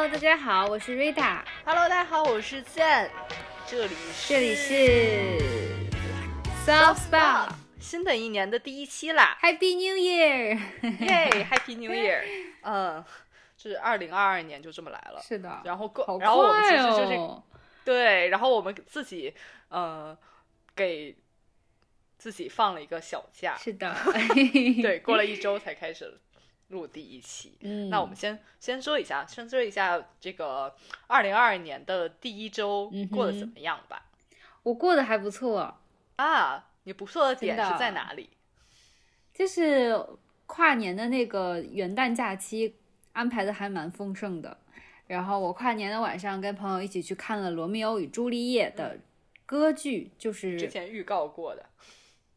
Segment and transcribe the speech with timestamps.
[0.00, 1.42] Hello，大家好，我是 Rita。
[1.64, 3.10] Hello，大家好，我是健，
[3.66, 5.42] 这里是这里是
[6.64, 7.48] Soft Spa。
[7.80, 10.56] 新的一年的第一期啦 Happy New Year！
[11.00, 12.22] 耶、Happy New Year！
[12.62, 13.04] 嗯，
[13.58, 17.42] 就是二零二二年就这么来了，是的，然后过，好然后我们其实就是、哦。
[17.84, 19.34] 对，然后我们自己
[19.68, 20.16] 呃
[20.76, 21.16] 给
[22.18, 23.92] 自己放了一个小假，是的，
[24.80, 26.20] 对，过了一周才开始
[26.68, 27.56] 录第一期。
[27.60, 30.74] 嗯，那我们先先说一下，先说一下这个
[31.06, 34.06] 二零二二年的第一周过得怎么样吧。
[34.62, 35.78] 我过得还不错，
[36.16, 38.30] 啊，你不错的点是在哪里？
[39.32, 39.98] 就是
[40.46, 42.74] 跨年的那个元旦假期
[43.12, 44.58] 安排的还蛮丰盛的。
[45.06, 48.98] 然后我跨年的晚上跟朋友一起去看了《罗密欧与朱丽叶》的
[49.46, 51.64] 歌剧，就是之前预告过的。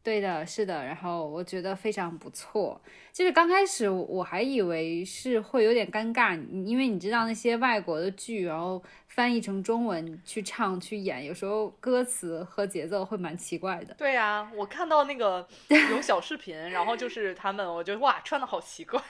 [0.02, 2.80] 对的，是的，然后我觉得非常不错。
[3.12, 13.94] 就是刚开始我还以为是会有点尴尬，因为你知道那些外国的剧，然后翻译成中文去唱去演，有时候歌词和节奏会蛮奇怪的。
[13.94, 19.00] 对呀、我看到那个有小视频，然后就是他们，我觉得哇，穿的好奇怪。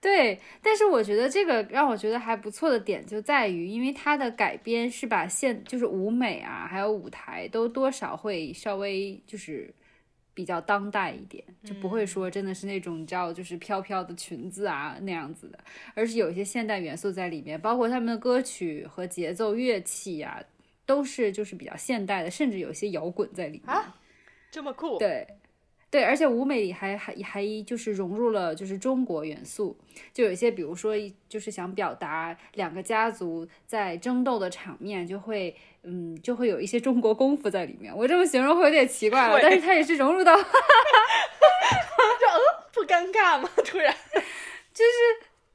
[0.00, 9.72] 对，但是我觉得这个让我觉得还不错的点就在于，因为它的改编是把现就是舞美啊，还有舞台都多少会稍微就是
[10.32, 15.58] 比较当代一点，就不会说真的是那种你知道就是飘飘的裙子啊那样子的，
[15.94, 20.42] 而是有一些现代元素在里面，包括他们的歌曲和节奏、乐器啊，
[20.86, 23.76] 都是就是比较现代的，甚至有一些摇滚在里面。
[23.76, 23.96] 啊？
[24.50, 25.24] 这么酷，对，
[25.90, 29.76] 对，而且舞美里还还还就是融入了就是中国元素，
[30.12, 30.94] 就有一些比如说
[31.28, 37.92] 就是想表达两个家族在争斗的场面，就会嗯就会有一些中国功夫在里面。
[37.96, 40.36] 我这么形容会有点奇怪了，但是它也是融入到
[42.72, 43.50] 不尴尬吗？
[43.64, 43.92] 突然，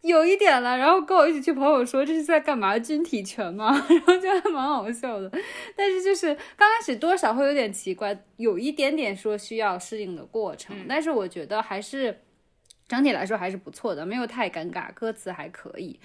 [0.06, 2.78] 有一点了，然后跟我一起去，朋友说这是在干嘛？
[2.78, 3.72] 军体拳吗？
[3.90, 5.32] 然后就还蛮好笑的。
[5.76, 10.78] 但是就是刚开始多少会有点奇怪，有一点点说需要适应的过程。
[10.80, 12.22] 嗯但是我觉得还是
[12.88, 16.00] 整体来说还是不错的，没有太尴尬，歌词还可以。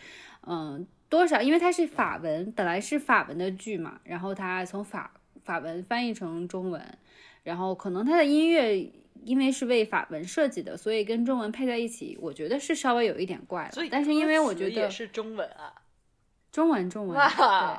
[0.46, 5.12] 嗯，多少因为它是法文，本来是法文的剧嘛，然后它从法
[5.44, 6.82] 法文翻译成中文，
[7.42, 8.90] 然后可能它的音乐。
[9.24, 13.88] 因为是为法文设计的，所以跟中文配在一起，我觉得是稍微有一点怪了所以。
[13.90, 15.72] 但是因为我觉得也是中文啊，
[16.50, 17.36] 中文中文， 哇对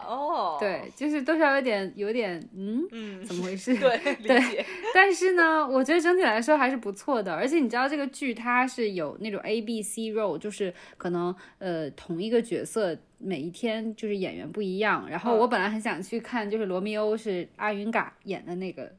[0.08, 3.76] 哦，，对，就是多少有点有点嗯，嗯，怎么回 事？
[3.78, 7.34] 对， 对，但是呢，我觉得整体来说还是不错的。
[7.34, 15.10] 而且你知道这个剧它是有那种 A B C role，就是可能呃同一个角色每一天就是演员不一样。
[15.10, 18.90] 然后嗯我本来很想去看，就是罗密欧是阿云嘎演的那个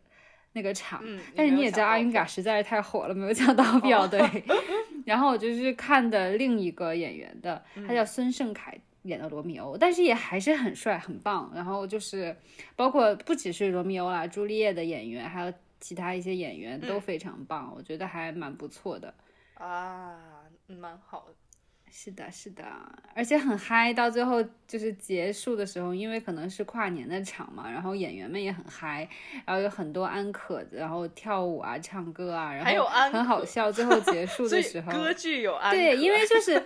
[0.53, 4.05] 那个场，嗯，但是你也知道阿云嘎实在是太火了，没有抢到票。
[4.05, 4.21] 哦对，
[5.07, 8.79] 然后我就是看的另一个演员的，嗯他叫孙盛凯。
[9.05, 11.51] 演的罗密欧，但是也还是很帅很棒。
[11.53, 12.37] 然后就是
[12.77, 19.13] 包括不只是罗密欧啦，朱丽叶的演员，还有其他一些演员都嗯非常棒，我觉得还蛮不错的。
[19.55, 20.17] 啊，
[20.69, 21.35] 嗯蛮好的，
[21.95, 22.65] 是的，是的，
[23.15, 23.93] 而且很嗨。
[23.93, 29.07] 到最后就是结束的时候，因为可能是跨年的场嘛，然后演员们也很嗨，
[29.45, 33.71] 然后有很多安可，然后跳舞啊、唱歌啊，然后很好笑。
[33.71, 36.65] 最后结束 的时候，歌剧有安对，因为就是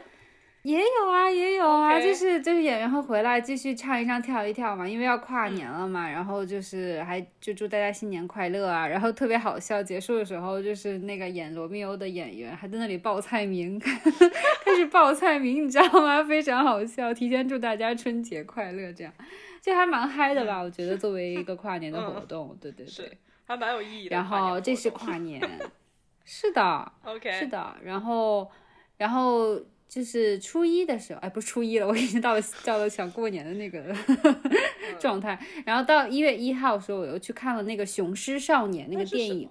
[0.66, 16.25] 也有啊，也有啊就是就是演员会回来继续唱一唱、跳一跳嘛，因为要跨嗯年了嘛，然后就是还就祝大家新年快乐啊，然后特别好笑，结束的时候就是那个演罗密欧的演员还在那里报菜名， 开始报菜名，你知道吗？
[16.25, 19.12] 非常好笑，提前祝大家春节快乐，这样
[19.62, 20.60] 就还蛮嗨的吧？
[20.60, 23.19] 我觉得作为一个跨年的活动，对对对。
[23.47, 24.16] 还蛮有意义的。
[24.16, 25.41] 然后这是跨年，
[26.27, 26.93] 是的。
[27.04, 28.50] OK，是的，然后，
[28.97, 29.56] 然后
[29.88, 34.41] 就是初一的时候，哎，不是初一了，我已经到了到了想过年的那个嗯。
[34.98, 35.38] 状态。
[35.66, 39.50] 然后到一月一号的时候，我又去看了那个《雄狮少年》那个电影，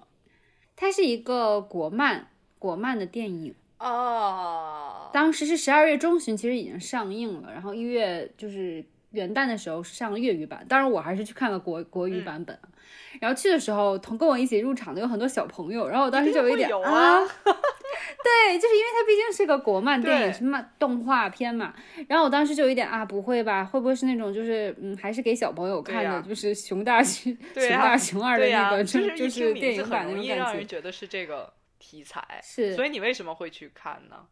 [0.74, 12.54] 它是一个国漫国漫的电影，哦，当时是十二月中旬，其实已经上映了，然后一月就是元旦的时候是上了粤语版，当然我还是去看了国国语版本。
[12.56, 12.68] 啊
[13.18, 21.72] 然后去的时候，同跟我一起入场的有很多小朋友，然后我当时就有一点啊啊， 对，就是因为它毕竟是个国漫电影，对是漫动画片嘛。
[22.08, 23.64] 然后我当时就有一点啊，不会吧？
[23.64, 30.68] 会不会是那种就是嗯，还是给小朋友看的，就是熊大 熊、熊大熊二的、那个，就就是一听名电影版那种感觉让人。
[30.68, 32.22] 觉得是这个题材。
[32.42, 34.26] 是所以你为什么会去看呢？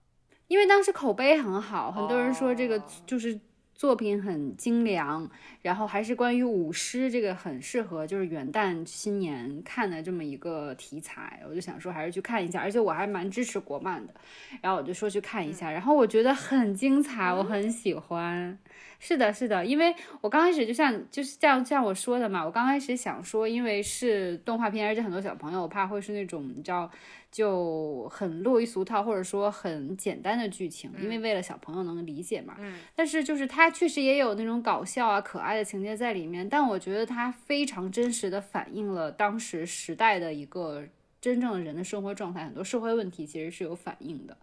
[0.48, 3.40] 因为当时口碑很好，很多人说这个哦就是
[3.74, 5.28] 作品很精良，
[5.62, 14.14] 然后还是关于舞狮这个很适合就是元旦新年看的这么一个题材，我就想说还是去看一下，而且我还蛮支持国漫的，
[14.62, 18.58] 然后我就说去看一下，然后我觉得很精彩，我很喜欢。
[19.00, 26.90] 是的，是的，因为我刚开始就像就是这样像我说的嘛，我刚开始想说，因为是动画片，而且很多小朋友，我怕会是那种你知道。
[27.34, 32.54] 就很落于俗套，或者说很简单的剧情，因为为了小朋友能理解嘛。
[32.60, 32.78] 嗯。
[32.94, 40.84] 但是就是它确实也有那种搞笑啊、可爱的情节在里面，但我觉得它非常真实的反映了当时时代的一个
[41.20, 44.38] 真正的人的生活状态，很多社会问题其实是有反映的。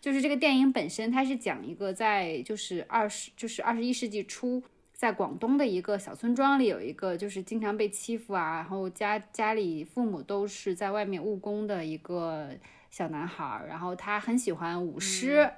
[0.00, 4.62] 就是这个电影本身，它是讲一个在就是二十就是二十一世纪初。
[4.96, 12.48] 在广东的一个小村庄里，有一个就是经常被欺负啊，然后家家里父母都是在外面务工的一个
[12.90, 15.50] 小男孩，然后他很喜欢舞狮，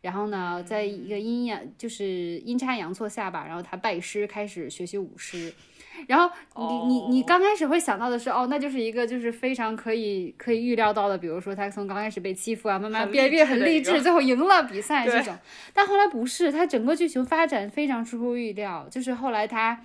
[0.00, 5.52] 然后呢，在一个阴阳就是阴差阳错下吧，然后他拜师开始学习舞狮。
[6.06, 15.36] 然后你你你刚开始会想到的是，哦，那就是一个就是非常可以可以预料到的，比如说他从刚开始被欺负啊，慢慢变变很励志，最后赢了比赛 这种。
[15.72, 19.84] 但后来不是，他整个剧情发展非常出乎预料，就是后来他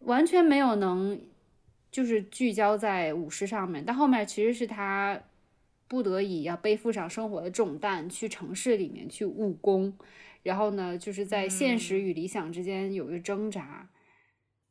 [0.00, 1.20] 完全没有能
[1.90, 5.20] 就是聚焦在武士上面，但后面其实是他
[5.86, 9.92] 不得已要背负上生活的重担，去城市里面去务工，
[10.42, 13.86] 然后呢，就是在现实与理想之间有一个挣扎。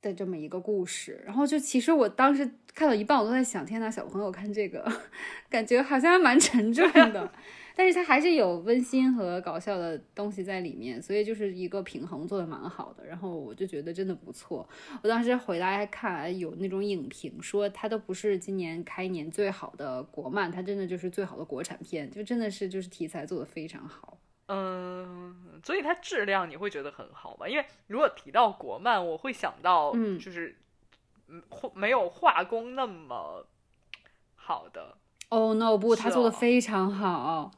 [0.01, 4.85] 的这么一个故事，然后就其实我当时看到一半，我都在想，天呐，小朋友看这个，
[5.49, 7.31] 感觉好像还蛮沉重的，
[7.75, 13.05] 但是它还是有温馨和搞笑的东西在里面，所以就是一个平衡做的蛮好的。
[13.05, 14.67] 然后我就觉得真的不错。
[15.01, 24.17] 我当时回来看，有那种影评说，它都不是今年开年最好的国漫，它真的就是最好的国产片，就真的是就是题材做的非常好。
[24.47, 27.47] 嗯，所以它质量你会觉得很好吧？
[27.47, 30.55] 因为如果提到国漫，我会想到，嗯，就是
[31.27, 31.41] 嗯，
[31.73, 33.45] 没有画工那么
[34.35, 34.97] 好的。
[35.29, 37.51] 哦，no，不，他做的非常好。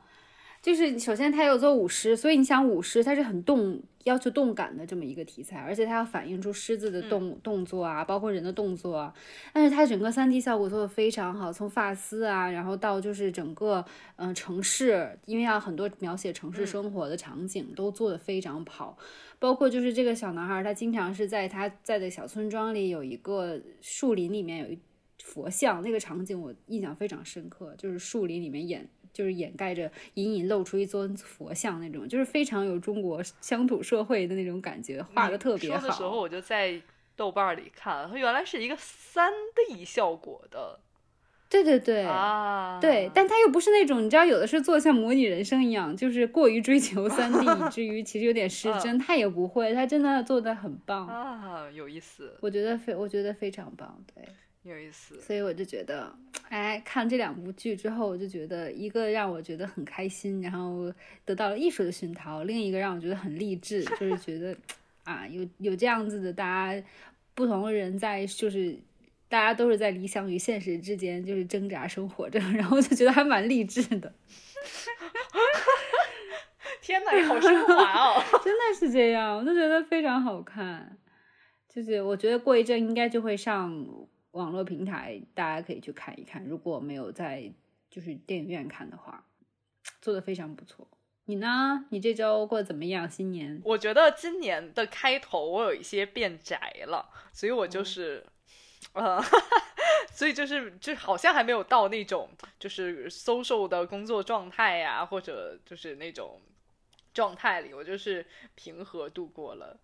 [0.68, 9.14] 就是首先他有做舞狮，所以你想舞狮，它是很动要求动感的这么一个题材，而且它要反映出狮子的动动作啊，包括人的动作啊。
[9.54, 13.86] 但是它整个三 D 效果做的非常好，从发丝啊，然后到就是整个
[14.18, 18.98] 嗯城市，因为要很多描写城市生活的场景都做的非常好，
[19.40, 24.78] 包括就是这个小男孩，他经常是在他在的小村庄里有一个树林里面有一
[25.24, 28.86] 佛像，那个场景我印象非常深刻，就是树林里面演。
[29.18, 35.80] 就是掩盖着，隐隐露出一尊佛像那种，就是非常有中国乡土社会的那种感觉，画的特别好。
[35.80, 36.80] 说的时候我就在
[37.16, 40.80] 豆瓣里看，它原来是一个三 D 效果的。
[41.50, 49.00] 对对对啊，对，但它又不是那种你知道，有的是做像模拟人生一样，就是过于追求 三 D，以至于其实有点失真。
[49.00, 52.36] 它也不会，它真的做的很棒啊，有意思。
[52.42, 54.24] 我觉得非，我觉得非常棒，对。
[54.68, 56.14] 有意思，所以我就觉得，
[56.50, 60.92] 哎，看这两部剧之后，我就觉得一个让我觉得很开心，然后
[61.26, 64.56] 得到了艺术的熏陶；另一个让我觉得很励志，就是觉得
[65.04, 66.84] 啊，有有这样子的，大家
[67.34, 68.76] 不同的人在，就是
[69.30, 74.12] 大家都是在理想与现实之间就是挣扎生活着， 然后就觉得还蛮励志的。
[76.82, 78.24] 天哪，好升华哦！
[78.44, 80.98] 真的是这样，我就觉得非常好看。
[81.70, 83.86] 就是我觉得过一阵应该就会上。
[84.38, 87.52] 网络平台大家可以去看一看，如果没有在
[87.90, 89.26] 就是电影院看的话，
[90.00, 90.88] 做的非常不错。
[91.26, 91.86] 你呢？
[91.90, 93.10] 你这周过得怎么样？
[93.10, 93.62] 新年？
[93.66, 98.26] 我觉得今年的开头我有一些变宅了，所以我就是，
[98.94, 99.22] 呃，
[100.14, 106.40] 所以就是就好像还没有到那种就是 social 的工作状态呀，或者就是那种
[107.14, 108.26] 状态里，我就是
[108.56, 109.78] 平和度过了。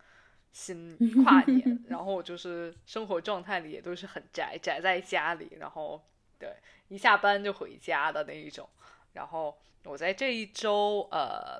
[0.53, 5.99] 新跨年， 然后就是生活状态里也都是很宅，宅在家里，然后
[6.37, 6.55] 对
[6.89, 8.69] 一下班就回家的那一种。
[9.13, 11.59] 然后我在这一周呃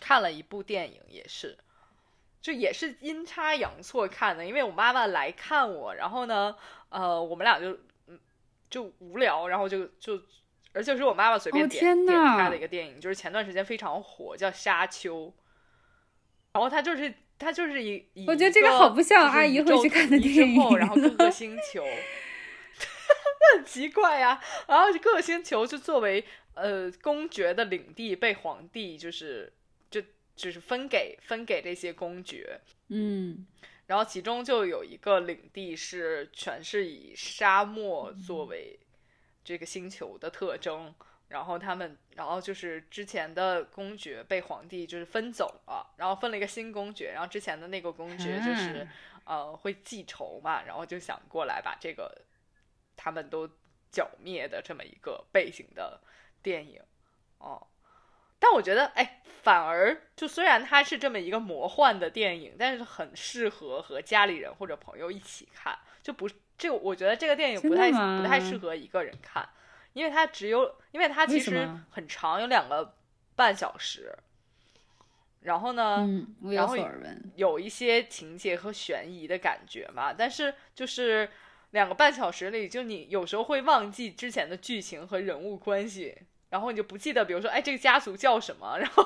[0.00, 1.56] 看了一部电影，也是
[2.40, 6.56] 就也是阴差阳错看的，因为我妈妈来看我，然后呢
[6.88, 8.18] 呃我们俩就嗯
[8.68, 10.20] 就无聊，然后就就
[10.72, 15.26] 而且是我妈妈随便点点开的一个电影，就是前段时间非常火叫《沙丘》，
[16.54, 17.14] 然后它就是。
[17.38, 20.76] 它就是一，我觉得这个好不像阿姨会去看的电影。
[20.76, 21.84] 然后各个 星球，
[23.54, 24.40] 很奇怪呀。
[24.66, 26.24] 然后各个星球就作为
[26.54, 29.52] 呃公爵的领地，被皇帝就是
[29.90, 30.00] 就
[30.36, 32.60] 就是分给分给这些公爵。
[32.88, 33.46] 嗯，
[33.86, 38.78] 然后其中就有一个领地是全是以沙漠作为
[39.44, 40.94] 这个星球的特征。
[41.34, 48.86] 然后他们，然后就是之前的公爵被皇帝就是分走了，然后分了一个新公爵，然后之前的那个公爵就是
[49.24, 52.22] 呃会记仇嘛，然后就想过来把这个
[52.96, 53.50] 他们都
[53.90, 56.00] 剿灭的这么一个背景的
[56.40, 56.80] 电影
[57.38, 57.66] 哦。
[58.38, 69.48] 但我觉得，哎，反而就虽然它是这么一个魔幻的电影，但是很适合和家里人或者朋友一起看，就不这个我觉得这个电影不太不太适合一个人看。
[69.94, 72.94] 因为它只有，因为它其实很长，有两个
[73.34, 74.14] 半小时。
[75.40, 76.76] 然后呢，嗯然后
[77.34, 80.12] 有一些情节和悬疑的感觉嘛。
[80.12, 81.30] 但是就是
[81.70, 86.16] 两个半小时里，就你有时候会忘记之前的剧情和人物关系，
[86.50, 88.78] 然后你就不记得，比如说，哎，这个家族叫什么？
[88.78, 89.02] 然后。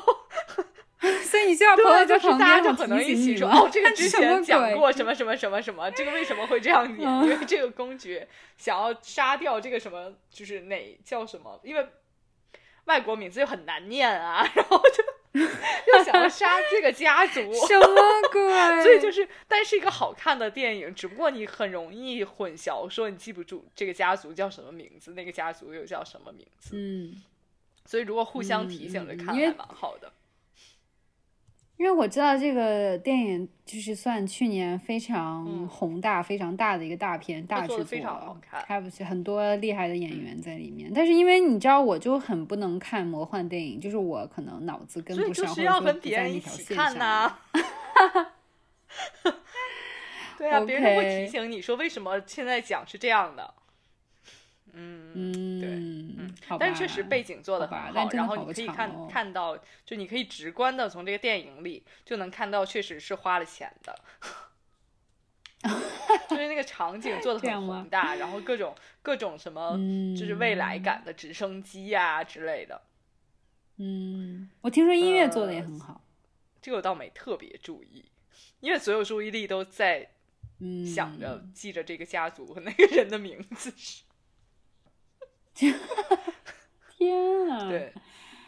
[1.22, 7.08] 所以你需要朋友就是大家就可能一起说哦，这个 之前讲过什么什么什么什么，这个为什么会这样 演？
[7.22, 11.60] 因为这个公爵想要杀掉这个什么，就是哪叫什么？
[11.62, 11.86] 因为
[12.86, 15.04] 外国名字又很难念啊，然后就
[15.40, 18.82] 又想要杀这个家族，什么鬼？
[18.82, 26.70] 所以就是，但是一个好看的电影，只不过你很容易混淆，说你记不住这个家族叫什么名字，那个家族又叫什么名字？
[26.72, 27.22] 嗯，
[27.84, 30.12] 所以如果互相提醒着看，还蛮好的。
[31.78, 40.90] 因为我知道这个电影就是算去年非常宏大、非常大的一个大片、大制作，还不是很多厉害的演员在里面。
[40.92, 47.38] 但是因为你知道，我就很不能看魔幻电影，就是我可能脑子跟不上，或者说不在那条线上。
[50.36, 53.54] 对啊，别人会提醒你说为什么现在讲是这样的。
[54.72, 56.27] 嗯嗯，对，嗯，
[56.58, 63.98] 但确实背景做的很好，然后你可以看看到，就你可以直观的从这个电影里就能看到，确实是花了钱的，
[66.28, 69.76] 就是那个场景做的 很宏大，然后各种各种什么，
[70.16, 72.82] 就是未来感的直升机呀之类的。
[73.76, 76.02] 嗯，我听说音乐做的也很好，
[76.60, 78.04] 这个我倒没特别注意，
[78.60, 80.10] 因为所有注意力都在
[80.92, 83.72] 想着记着这个家族和那个人的名字。
[86.96, 87.66] 天啊！
[87.68, 87.92] 对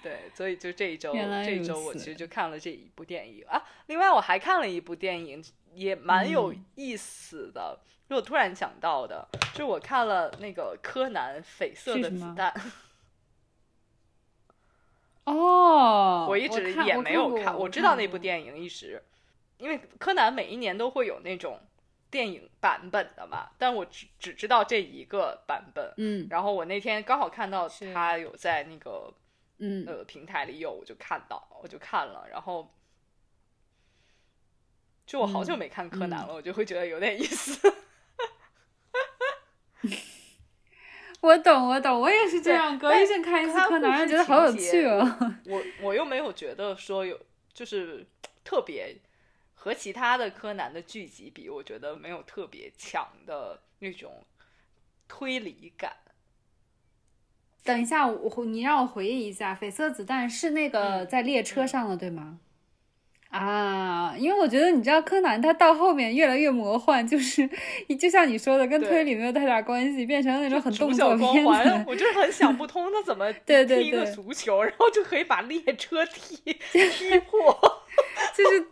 [0.02, 3.62] 对，所以就这一周，这一周我其实就看了这一部电影啊。
[3.86, 7.78] 另外，我还看了一部电影，也蛮有意思的。
[8.08, 12.52] 就我突然想到的，就是我看了那个柯南绯色的子弹。
[15.24, 19.02] 哦，我一直也没有看，我知道那部电影一直，
[19.58, 21.60] 因为柯南每一年都会有那种。
[22.10, 25.94] 电影版本的嘛，但我只只知道这一个版本。
[25.96, 29.14] 嗯，然后我那天刚好看到他有在那个
[29.58, 32.26] 嗯呃平台里有，我就看到，我就看了。
[32.30, 32.74] 然后
[35.06, 37.72] 就我好久没看柯南了，我就会觉得有点意思。
[41.20, 45.36] 我懂，我懂，我也是这样，隔一阵看一次柯南，觉得好有趣哦。
[45.46, 47.20] 我我又没有觉得说有
[47.52, 48.06] 就是
[48.42, 48.96] 特别。
[49.62, 54.24] 和其他的柯南的剧集比，我觉得没有特别强的那种
[55.06, 55.92] 推理感。
[57.62, 62.40] 等一下，我你让我回忆一下，绯色子弹是那个在列车上的，对吗？
[63.28, 67.46] 啊，因为我觉得你知道柯南他到后面越来越魔幻，就是
[67.98, 71.84] 就像你说的，跟推理没有太大关系，变成了那种很动作片子。
[71.86, 76.36] 我就是很想不通，他怎么 踢一个足球，然后就可以把列车踢
[76.72, 77.60] 踢破，
[78.34, 78.68] 就是。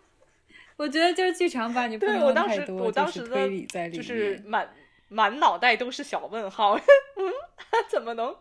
[0.78, 4.66] 我觉得就是剧场版，你不能太多就是推理在里面，就是满
[5.08, 6.76] 满脑袋都是小问号。
[6.76, 7.32] 嗯，
[7.90, 8.34] 怎么能？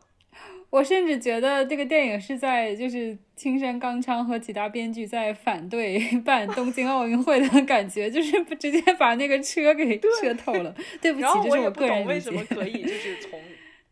[0.70, 10.75] 我甚至觉得这个电影是在就是青山刚昌和其他编剧在反对办东京奥运会的感觉，就是不直接把那个车给车透了。
[11.01, 13.41] 对不起，这是我个人为什么可以 就是从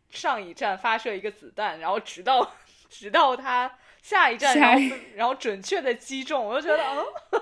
[0.08, 2.52] 上一站发射一个子弹，然后直到
[2.88, 3.72] 直到他
[4.02, 6.84] 下一站，然后然后准确的击中，我就觉得
[7.32, 7.40] 嗯。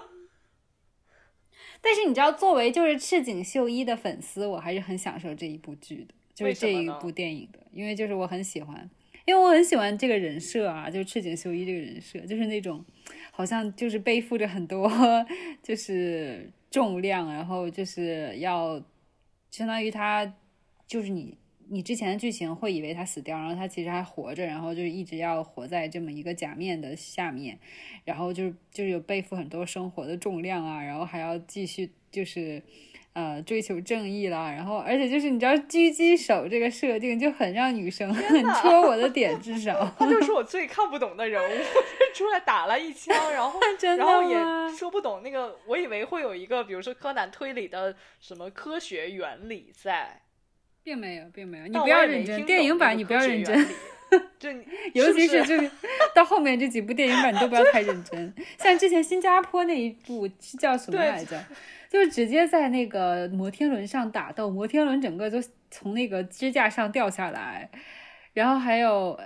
[1.85, 8.89] 但是你知道，作为就是赤井秀一的粉丝，我还是很享受这一部剧的，就是这一部电影的，因为就是我很喜欢，
[9.27, 12.85] 因为我很喜欢这个人设啊，就是赤井秀一这个人设，就是那种
[13.31, 14.91] 好像就是背负着很多
[15.63, 18.83] 就是重量，然后就是要
[19.51, 20.35] 相当于他
[20.87, 21.37] 就是你。
[21.69, 27.59] 你之前的剧情会以为他死掉，然后他其实还活着，然后就是一直要活在这么一个假面的下面，
[28.05, 32.63] 然后就是就是有背负很多生活的重量啊，然后还要继续就是
[33.13, 41.63] 呃追求正义啦，然后而且就是你知道狙击手这个设定就很让女生很戳我的点，至少 他就是我最看不懂的人物，
[42.15, 43.59] 出来打了一枪，然后
[43.97, 50.21] 然后也说不懂那个，我以为会有一个比如说柯南推理的什么科学原理在。
[50.85, 52.45] 并没有，并没有，你不要认真。
[52.45, 53.67] 电影版你不要认真。
[54.39, 54.49] 就
[54.93, 55.71] 尤其是是就是
[56.15, 58.33] 到后面这几部电影版，你都不要太认真。
[58.59, 61.43] 像之前新加坡那一部是叫什么来着？
[61.89, 65.39] 就是直接在那个摩天轮上打斗，摩天轮整个就
[65.71, 67.69] 从那个支架上掉下来，
[68.35, 69.19] 然后还有。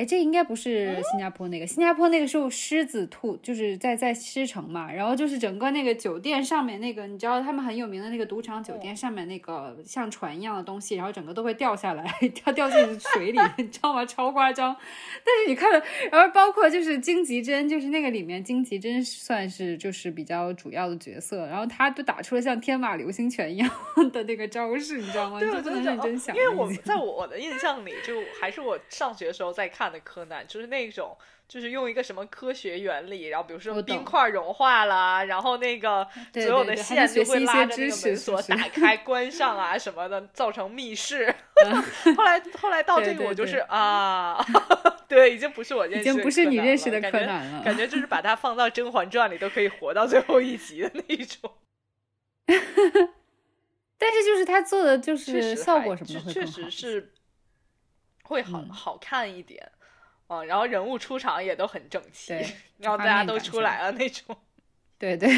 [0.00, 14.06] 哎，这应该不是新加坡那个，新加坡那个时候狮子兔，就是在在狮城嘛，然后就是整个那个酒店上面那个，你知道他们很有名的那个赌场酒店上面那个像船一样的东西，然后整个都会掉下来， 掉掉进水里， 你知道吗？
[14.06, 14.74] 超夸张。
[15.22, 23.70] 但是你看了，然后包括就是荆棘针，就是那个里面荆棘针算是就是比较主要的角色，然后他都打出了像天马流星拳一样
[24.10, 25.38] 的 那个招式，你知道吗？
[25.38, 31.16] 就不能认真想，因为我在我的印象里，就还是我上学的时候在看的柯南，就是那种
[31.48, 41.34] 就是用一个什么科学原理，然后比如说冰块融化啦，然后那个对所有的线就会拉着那个门锁打开、关上啊什么的，造成密室。
[42.16, 44.46] 后来后来到这个我就是对啊，
[45.06, 51.52] 对，已经不是我认识的已经不是你认识的了感觉柯南了感觉就是把它放到《甄嬛传》里都可以活到最后一集的那种。
[53.98, 57.12] 但是就是他做的就是效果什么确实是
[58.22, 59.70] 会好、嗯好看一点，
[60.30, 62.32] 嗯，然后人物出场也都很整齐，
[62.78, 64.36] 然后大家都出来了那种。
[64.96, 65.28] 对 对，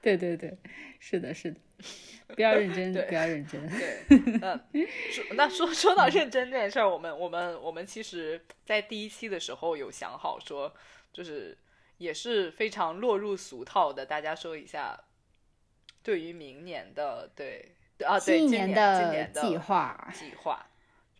[0.00, 0.56] 对对 对，
[0.98, 1.60] 是的，是的，
[2.34, 3.60] 不要认真，对不要认真。
[3.68, 3.98] 对，
[4.40, 4.60] 嗯，
[5.10, 10.72] 说那说说到认真这件事儿，我们我们我们其实，在第一期的时候有想好说，
[11.12, 11.58] 就是
[11.98, 14.98] 也是非常落入俗套的，大家说一下，
[16.02, 17.74] 对于明年的对
[18.06, 20.66] 啊对今今年今年的计划，计划，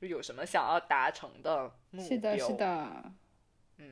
[0.00, 2.08] 就有什么想要达成的目标？
[2.08, 3.12] 是的，是，的。
[3.78, 3.86] 嗯。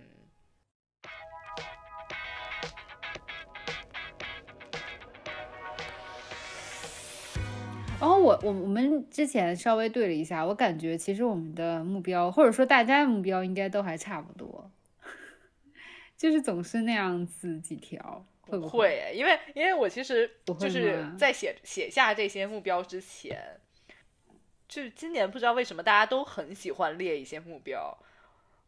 [8.00, 14.68] 然后我我我们之前稍微对了一下，我感觉其实我们的目标，或者说大家的目标，应该都还差不多，
[16.18, 20.28] 就是总是那样子几条，会不会，因为因为我其实
[20.58, 23.40] 就是在写写下这些目标之前，
[24.72, 27.94] 就是今年不知道为什么大家都很喜欢列一些目标，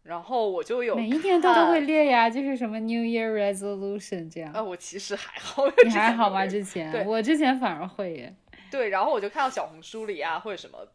[0.02, 1.80] 然后我就有每一年都都会。
[1.80, 4.52] 列呀，就是什么 New Year Resolution 这样。
[4.52, 6.46] 啊，我其实还好，你 还好吗？
[6.46, 8.34] 之前对我之前反而会耶。
[8.70, 10.86] 对，然后我就看到小红书里啊，或者什么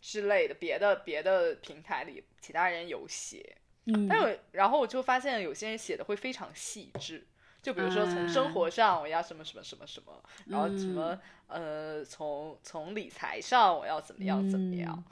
[0.00, 7.26] 之类的别的别的平台里，其他人有写，嗯，但有，然后我就发现有些人写的会非常细致，
[7.62, 10.12] 就比如说从生活上我要什么什么什么什么，
[10.46, 11.18] 然后什么
[11.48, 15.04] 呃从从理财上我要怎么样怎么样，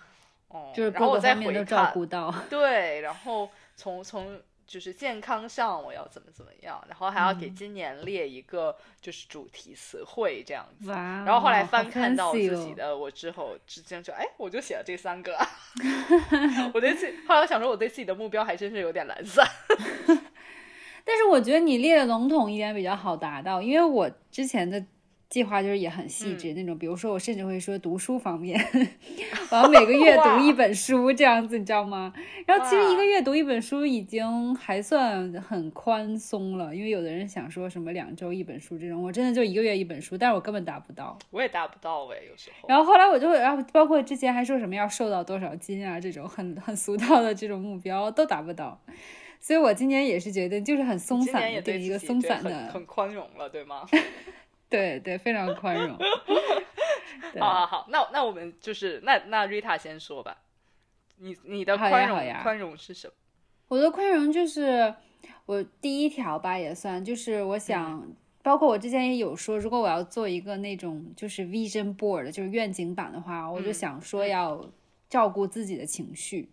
[0.48, 2.34] 哦、就是然后各个方面我再回看，都照顾到。
[2.48, 10.90] 对，然后从从就是健康上我要怎么怎么样，然后还要给嗯今年列一个就是主题词汇这样子。
[10.90, 15.46] 然后后来翻看到自己哦的我之后，之间就哎，我就写了这三个、啊。
[16.74, 19.46] 我对自己后来我想说，我对自己的目标还真是有点懒散。
[21.06, 24.84] 但是我觉得你列的笼统一点比较好达到，因为我之前的
[25.28, 28.60] 计划就是也很细嗯致、那种，比如说我甚至会说读书方面，
[29.50, 32.12] 我要每个月读一本书这样子，你知道吗？
[32.44, 41.16] 然后其实一个月读一本书已经还算很宽松了，因为有的人想说什么两周一本书这种，我真的就一个月一本书，但是我根本达不到。
[41.30, 42.68] 我也达不到哎，有时候。
[42.68, 48.80] 然后后来我就会，然后包括之前还说什么要瘦到多少斤啊，这种很很俗套的这种目标都达不到，
[49.40, 53.86] 所以我今年也是觉得就是很松散对一个松散的，很宽容了，对吗？
[54.68, 55.96] 对对，非常宽容。
[57.32, 60.38] 对好好好，那那我们就是那那 Rita 先说吧，
[61.18, 63.12] 你你的宽容好呀宽容是什么？
[63.68, 64.94] 我的宽容就是
[65.46, 68.08] 我第一条吧，也算，就是我想，
[68.42, 74.68] 包括我之前也有说，如果我要做一个那种就是 vision board，就是愿景版的话，我就嗯想说要
[75.08, 76.48] 照顾自己的情绪。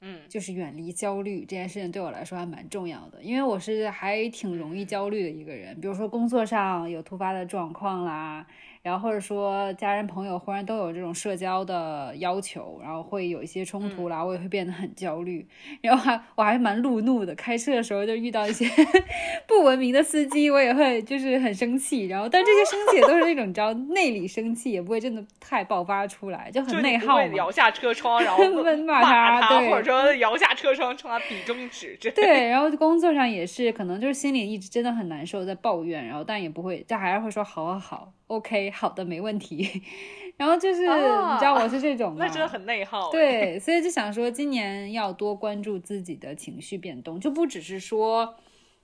[0.00, 5.80] 嗯就是远离焦虑这件事情对我来说还蛮重要的，因为我是还挺容易焦虑的一个人。
[5.80, 8.46] 比如说工作上有突发的状况啦，
[8.86, 15.44] 然后或者说家人朋友忽然都有这种社交的要求，然后会有一些冲突啦，我也会变得很焦虑。
[15.80, 18.64] 然后还我还蛮路怒的，开车的时候就遇到一些
[19.48, 22.06] 不文明的司机，我也会就是很生气。
[22.06, 27.26] 然后但这些生气也都是那种你知道内里生气，也不会真的太爆发出来，就就很内耗嘛。
[27.34, 32.14] 摇下车窗，然后 问骂骂他对或者说摇下车窗冲他比中指之类。
[32.14, 39.82] 对，然后工作上也是，可能就是心里一直真的很难受，在抱怨，然后但也不会，但还是会说好好好，OK，好的，没问题。
[40.36, 48.34] 然后就是、啊你知道我是这种嘛，那真的很内耗。，对， 所以就想说今年要多关注自己的情绪变动，就不只是说，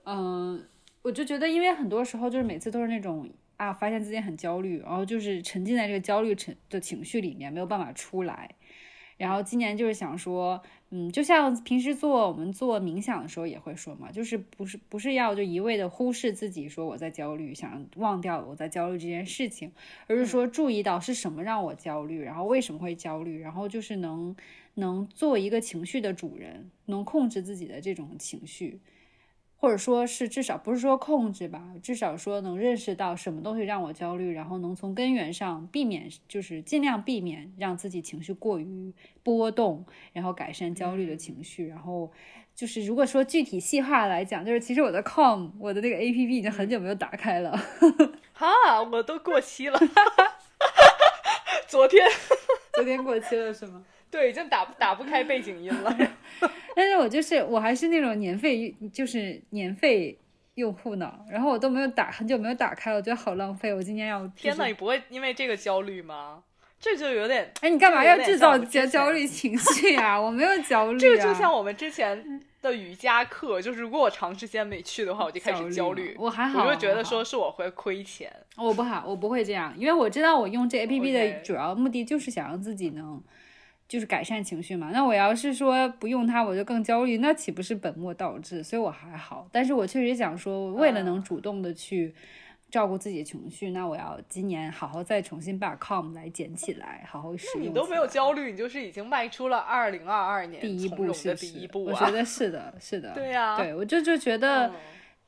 [0.06, 0.66] 嗯、
[1.02, 3.28] 我就觉得，因为很多时候就是每次都是那种
[3.58, 8.48] 啊，发现自己很焦虑，然后就是沉浸在这个焦虑沉的情绪里面，没有办法出来。
[9.18, 10.60] 然后今年就是想说，
[10.94, 19.72] 嗯，就像平时做我们做冥想的时候也会说嘛，就是不是不是要就一味的忽视自己，说我在焦虑，想忘掉我在焦虑这件事情，
[20.06, 24.36] 而是说注意到是什么让我焦虑，然后为什么会焦虑，然后就是能
[24.74, 28.78] 能做一个情绪的主人，能控制自己的这种情绪。
[29.62, 41.68] 或者说是至少不是说控制吧，至少说能认识到什么东西让我焦虑，然后能从根源上避免，就是尽量避免让自己情绪过于波动，然后改善焦虑的情绪。
[41.68, 42.10] 然后
[42.56, 47.56] 就是如果说具体细化来讲，就是其实我的 com 我的那个 A P P 已经很久没有打开了，
[48.34, 49.78] 哈，我都过期了，
[51.68, 52.04] 昨天
[52.74, 53.84] 昨天过期了是吗？
[54.10, 55.96] 对，已经打打不开背景音了。
[57.02, 60.16] 我就是我还是那种年费就是年费
[60.54, 63.74] 用户呢，然后我都没有打很久没有打开了，我觉得好浪费。
[63.74, 66.42] 我今天要天呐，你不会因为这个焦虑吗？
[66.78, 70.20] 这就有点哎，你干嘛要制造焦焦虑情绪啊？
[70.20, 76.14] 我没有焦 虑，这个就像我们之前的瑜伽课，就是如果我长时间没去的话，我就开始焦虑。
[76.18, 78.32] 我还好，我就觉得说是我会亏钱。
[78.56, 83.22] 我不好，我不会这样，因为我知道我用这 A P P 的主要目的就是想让自己能。
[83.92, 88.64] 就是改善情绪嘛，那我要是说不用它，我就更焦虑，那岂不是本末倒置？
[88.64, 92.14] 所以我还好，但是我确实想说，为了能主动的去
[92.70, 97.66] 照顾自己的情绪，那我要今年好好再重新把 com 来捡起来，好好使用。
[97.66, 101.98] 你都没有焦虑，你就是已经迈出了二零二二年第一步是第一步啊！
[102.00, 104.72] 我觉得是的，是的， 对呀，对我就就觉得。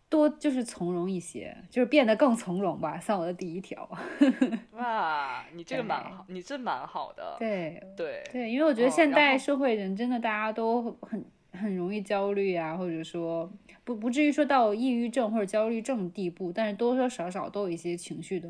[0.08, 3.88] 多就是从容一些，就是变得更从容吧，算我的第一条。
[4.72, 7.36] 哇，你这个蛮好，你这蛮好的。
[7.38, 13.50] 对对对，因为我觉得现代社会人真的大家都很很容易焦虑啊，或者说
[13.82, 18.48] 不不至于说到抑郁症或者焦虑症地步，但是多多少少都有一些情绪的，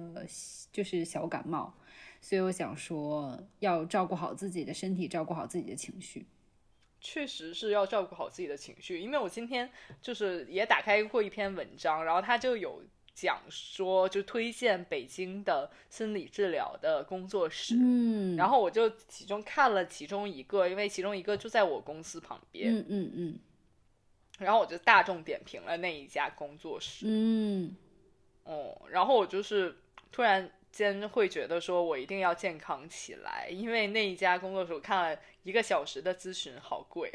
[0.70, 1.72] 就是小感冒。
[2.20, 6.26] 所以我想说，要照顾好自己的身体，照顾好自己的情绪。
[7.06, 12.82] 确实是要照顾好自己的情绪，因为我今天就是也打开过一篇文章，然后他就有
[13.14, 23.38] 讲说，就推荐北京的心理治疗的工作室，嗯，然后我就其中看了其中一个，因为其中一个就在我公司旁边，嗯嗯嗯，
[24.38, 27.76] 然后我就大众点评了那一家工作室，嗯，
[28.44, 29.76] 哦，然后我就是
[30.10, 30.50] 突然。
[30.76, 37.10] 间会觉得说，我一定要健康起来，因为那一家工作室我看了一个小时的咨询好贵，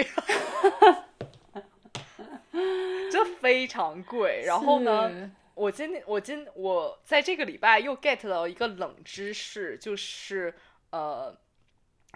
[3.11, 4.43] 这非常贵。
[4.45, 10.53] 然后呢，我今天我今我在这个礼拜又 get 到一个冷知识，就是
[10.91, 11.37] 呃，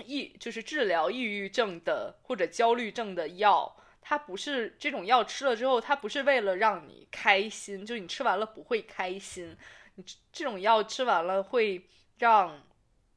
[0.06, 9.58] 抑就是治疗抑郁症的或者焦虑症的药，它不是这种药吃了之后，它不是为了让你开心，就你吃完了不会开心。
[9.96, 12.62] 你这种药吃完了会让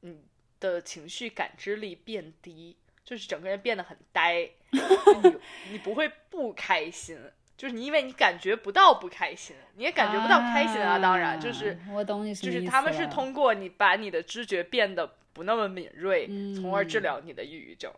[0.01, 0.23] 你
[0.59, 5.37] 的情绪感知力变低，就是整个人变得很呆， 你
[5.71, 7.17] 你不会不开心，
[7.55, 10.99] 就是你因为你感觉不到不开心，你也感觉不到开心啊。
[10.99, 17.91] 当然，就是我懂你就是他们是通过你把你的知觉变得不那么敏锐，从而治疗你的抑郁症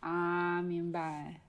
[0.00, 1.40] 啊，明白。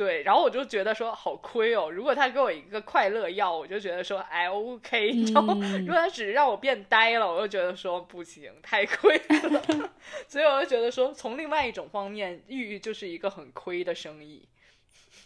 [0.00, 1.90] 对，然后我就觉得说好亏哦。
[1.90, 5.10] 如果他给我一个快乐药，我就觉得说哎 OK。
[5.34, 9.90] 然后如果他只是让我变呆了，我就觉得说不行，太亏了。
[10.26, 14.48] 所以我就觉得说，从另外一种方面，抑郁就是一个很亏的生意。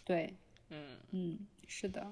[0.03, 0.33] 对，
[0.69, 2.05] 嗯嗯，是的，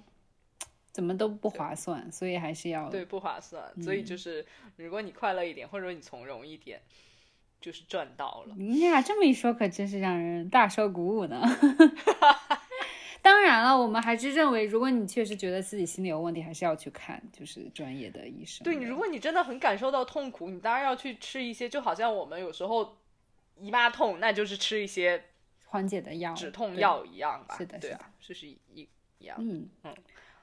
[0.93, 3.61] 怎么都不划算，所以还是要对不划算。
[3.83, 4.45] 所以就是
[4.77, 6.81] 如果你快乐一点，或者说你从容一点，
[7.63, 8.53] 就是赚到了。
[8.57, 11.41] 你俩这么一说，可真是让人大受鼓舞呢。
[13.23, 18.65] 当然了，我们还是认为，如果你确实觉得自己心里有问题，还是要去看，就是专业的医生。
[18.65, 22.97] 对你，如果你真的很感受到痛苦，你当然要去吃一些，就好像我们有时候
[23.55, 25.23] 姨妈痛，那就是吃一些
[25.63, 27.55] 缓解的药、止痛药一样吧。
[27.57, 29.37] 是的，对啊，就是一一样。
[29.39, 29.95] 嗯嗯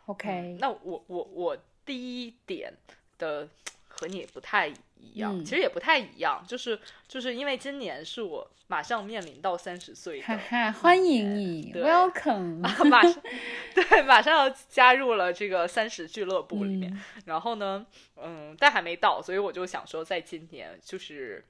[0.06, 0.56] ，OK。
[0.59, 1.54] 那我我我
[1.85, 2.72] 第一点
[3.18, 3.46] 的。
[3.90, 13.22] 和你不太一样，其实也不太一样，就是就是因为今年是我马上面临到三十岁的，欢迎你，Welcome， 马上
[13.74, 16.98] 对，马上要加入了这个三十俱乐部里面。
[17.26, 17.85] 然后呢，
[18.16, 21.44] 嗯，但还没到，所以我就想说，在今年就是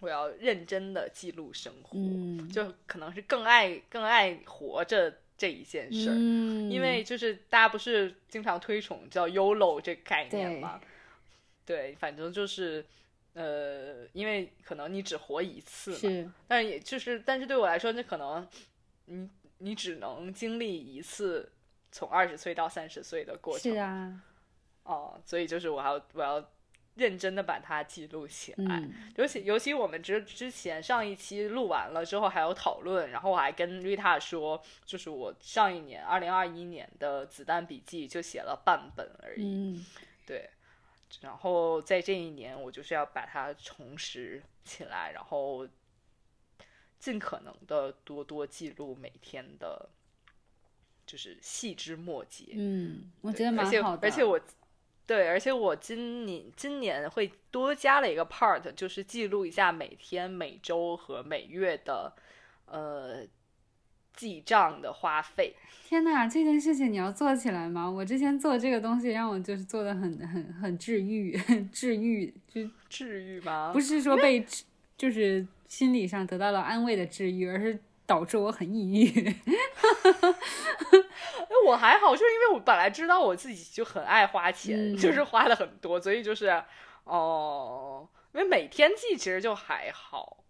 [0.00, 1.96] 我要认真的记录生活，
[2.52, 6.14] 就可能是更爱更爱活着这一件事儿，
[6.68, 10.80] 因为就是大家不是经常推崇叫 YOLO 这个概念吗？
[11.64, 12.84] 对，反正就是，
[13.34, 15.92] 呃，因为可能你只活一次
[16.24, 18.46] 嘛，但是也就是，但是对我来说，那可能
[19.06, 21.52] 你你只能经历一次
[21.90, 24.22] 从二十岁到三十岁的过程，是啊，
[24.82, 26.50] 哦，所以就是我要我要
[26.96, 28.80] 认真的把它记录起来。
[28.80, 39.86] 嗯尤其尤其我们之之前上一期录完了之后还有讨论，然后我还跟瑞塔说，就是我上一年二零二一年的子弹笔记就写了半本而已，嗯
[40.26, 40.50] 对。
[41.20, 45.68] 然后在这一年，我就是要把它重拾起来，然后
[46.98, 49.88] 尽可能的多多记录每天的，
[51.04, 52.52] 就是细枝末节。
[52.54, 54.08] 嗯，我觉得蛮而且好的。
[54.08, 54.40] 而且我，
[55.06, 62.14] 对，而且我今年今年会多加了一个 part，就是记录一下每天、每周和每月的
[62.66, 63.26] 呃
[64.14, 65.54] 记账的花费。
[65.86, 67.88] 天呐，这件事情你要做起来吗？
[67.90, 71.38] 我之前做这个东西让我就是做的很很很治愈，
[71.72, 73.70] 治愈就 治愈吗？
[73.72, 74.64] 不是说被治
[74.96, 79.28] 就是心理上得到了安慰的治愈，而是导致我很抑郁。
[81.42, 86.62] 哎，我还好，就是因为我本来知道我自己就很爱花钱，嗯就是花的很多，所以就是
[87.04, 90.44] 哦、因为每天记其实就还好。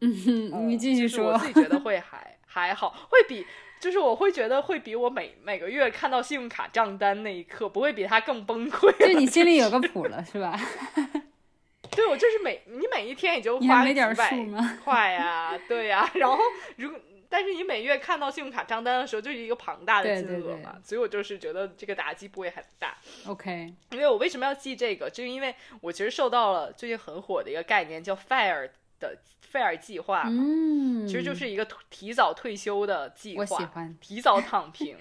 [0.00, 1.52] 嗯，你继续说就是我。
[1.52, 3.46] 自己觉得会还还好，会比
[3.80, 8.92] 就是我会觉得会比我每每个月看到信用卡账单那一刻，不会比它更崩溃。
[8.98, 10.58] 就你心里有个谱了，是吧？
[11.94, 14.46] 对我就是每你每一天也就花几百？
[14.84, 16.38] 块呀、对呀、然后
[16.76, 22.96] 如果但是你每月看到信用卡账单的时候，就是一个庞大的金对对对额嘛，所以我就是觉得这个打击不会很大。
[23.26, 25.08] OK，因为我为什么要记这个？
[25.08, 28.68] 就是因为我其实受到了最近很火的一个概念，叫 FIRE
[29.00, 29.16] 的
[29.52, 33.96] FIRE 计划嘛，嗯，其实就是一个提早退休的计我喜划，欢。
[34.00, 34.96] 提早躺平。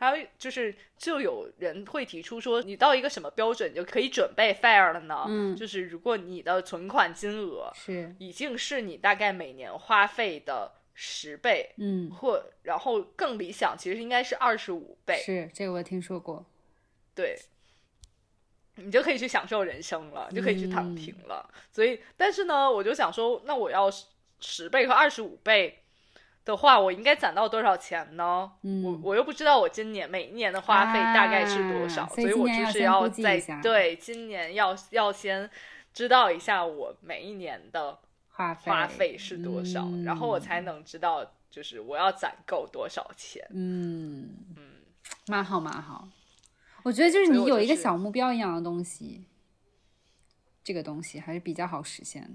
[0.00, 5.24] 还有就是，就有人会提出说，你到一个什么标准就可以准备 FIRE 了呢？
[5.26, 15.16] 嗯就是如果你的存款金额是，已经是你大概每年花费的十倍，嗯，或然后更理想，其实应该是二十五倍。
[15.16, 16.46] 是这个我听说过。
[17.12, 17.36] 对，
[18.78, 21.48] 你就可以去享受人生了，你就可以去躺平了。
[21.70, 24.06] 所以，但是呢，我就想说，那我要十
[24.40, 25.82] 十倍和二十五倍
[26.44, 28.52] 的话，我应该攒到多少钱呢？
[28.62, 35.50] 嗯我我又不知道我今年每一年的花费大概是多少，啊所以以我就是要在对今年要要先
[35.92, 37.98] 知道一下我每一年的
[38.30, 43.44] 花费花费是多少，嗯然后我才能知道就是我要攒够多少钱。
[43.50, 44.62] 嗯嗯，
[45.26, 46.08] 蛮好蛮好。
[46.88, 49.26] 我觉得就是你有一个小目标一样的东西，
[50.64, 52.30] 这个东西还是比较好实现的。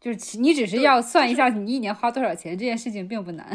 [0.00, 3.46] 就是你只是要算一下你一年花多少钱，这件事情并不难。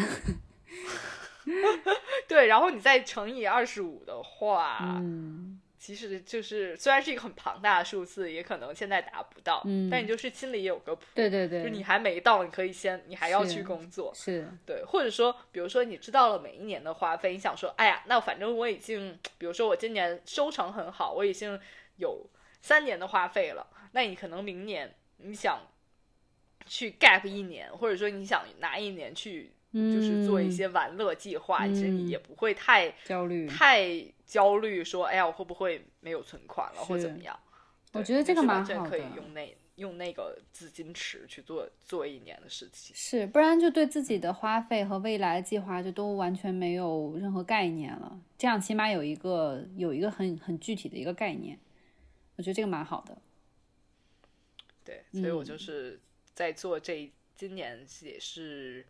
[2.29, 11.03] 对，然后你再乘以二十五的话，嗯其实就是虽然是一个很庞大的数字，也可能现在达不到，嗯但你就是心里也有个谱。
[11.13, 21.59] 对对对，就你还没到，你可以先，你还要去工作，是对，或者说，比如说你知道了每一年的花费，你想说，哎呀，那反正我已经，比如说我今年收成很好，我已经
[21.97, 22.27] 有
[22.61, 25.61] 三年的花费了，那你可能明年你想
[26.65, 33.47] 去 gap 一年，或者说你想拿一年去就是做一嗯些玩乐计划，其实嗯你也不会太焦虑。
[33.47, 37.39] 太焦虑，说哎呀，我会不会没有存款了，或是怎么样？
[37.93, 42.95] 我觉得这个蛮就是完全可以好的用那用那个资金池去做做一年的事情。
[42.95, 48.19] 是，不然就对自己的花费和未来计划就都完全没有任何概念了。
[48.37, 51.57] 这样起码有一个有一个很很具体的一个概念，
[52.35, 53.17] 我觉得这个蛮好的。
[54.83, 55.99] 对，所以我就嗯是
[56.33, 58.85] 在做这一，今年也是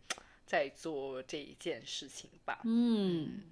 [0.46, 2.60] 在做这一件事情吧。
[2.64, 3.42] 嗯，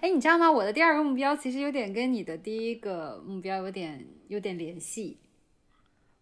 [0.00, 0.50] 哎，你知道吗？
[0.50, 5.18] 我的第二个目标其实有点跟你的第一个目标有点有点联系，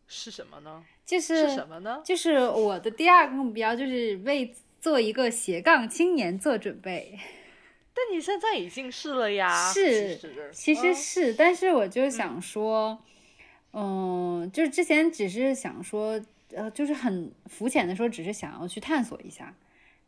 [0.07, 0.85] 是什么呢？
[1.05, 2.01] 就是什么呢？
[2.05, 7.19] 就是我的第二个目标就是为做一个斜杠青年做准备。
[7.93, 9.73] 但你现在已经是了呀。
[9.73, 10.19] 是
[10.53, 12.99] 其实是，但是我就想说，
[13.73, 16.21] 嗯、就是之前只是想说，
[16.53, 19.55] 呃，就是很肤浅的说，只是想要去探索一下。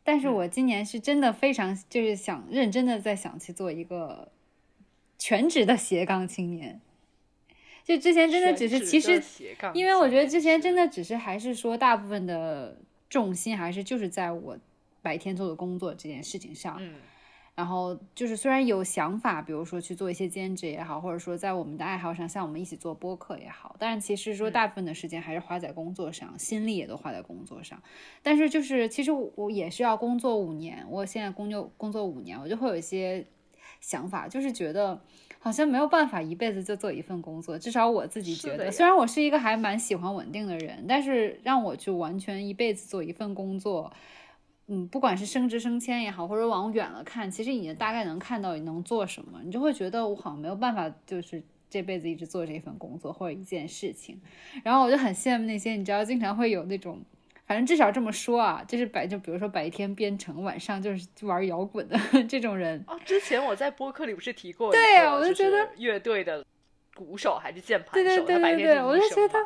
[0.03, 4.31] 但是嗯我今年是真的非常，就是想认真的在想去做一个
[5.17, 6.81] 全职的斜杠青年。
[7.83, 9.23] 就之前真的只是，其实
[9.73, 12.77] 因为我觉得之前真的的只是还是说，大部分的
[13.09, 14.57] 重心还是就是在我
[15.01, 16.77] 白天做的工作这件事情上。
[16.79, 16.95] 嗯
[17.59, 27.77] 然后就是虽然有想法，比如说去做一些兼职也好，或者说在我们的爱好上，像我们一起做播客也好，但是其实说嗯大部分的时间还是花在工作上，心力也都花在工作上。
[28.23, 33.25] 但是就是其实我我也是要工作五年，我现在工作工作五年，我就会有一些
[33.81, 34.97] 想法，就是觉得
[35.37, 43.91] 好像没有办法一辈子就做一份工作，至少我自己觉得，虽然我是一个还蛮喜欢稳定的人，但是让我去完全一辈子做一份工作。
[44.71, 54.21] 嗯，不管是升职升迁也好，或者往远了看，其实你大概能看到你能做什么，你就会觉得我好像没有办法，就是这辈子一直做这份工作或者一件事情。
[54.63, 56.99] 然后我就很羡慕那些你知道，经常会有那种，
[57.47, 61.97] 反正至少这么说啊，就是白就比如说白天编程，晚上就是玩摇滚的
[62.29, 62.83] 这种人。
[62.85, 66.45] 哦，之前我在播客里不是提过，对啊，我就觉得乐队的
[66.93, 69.39] 鼓手还是键盘手，对对对对对，我就觉得，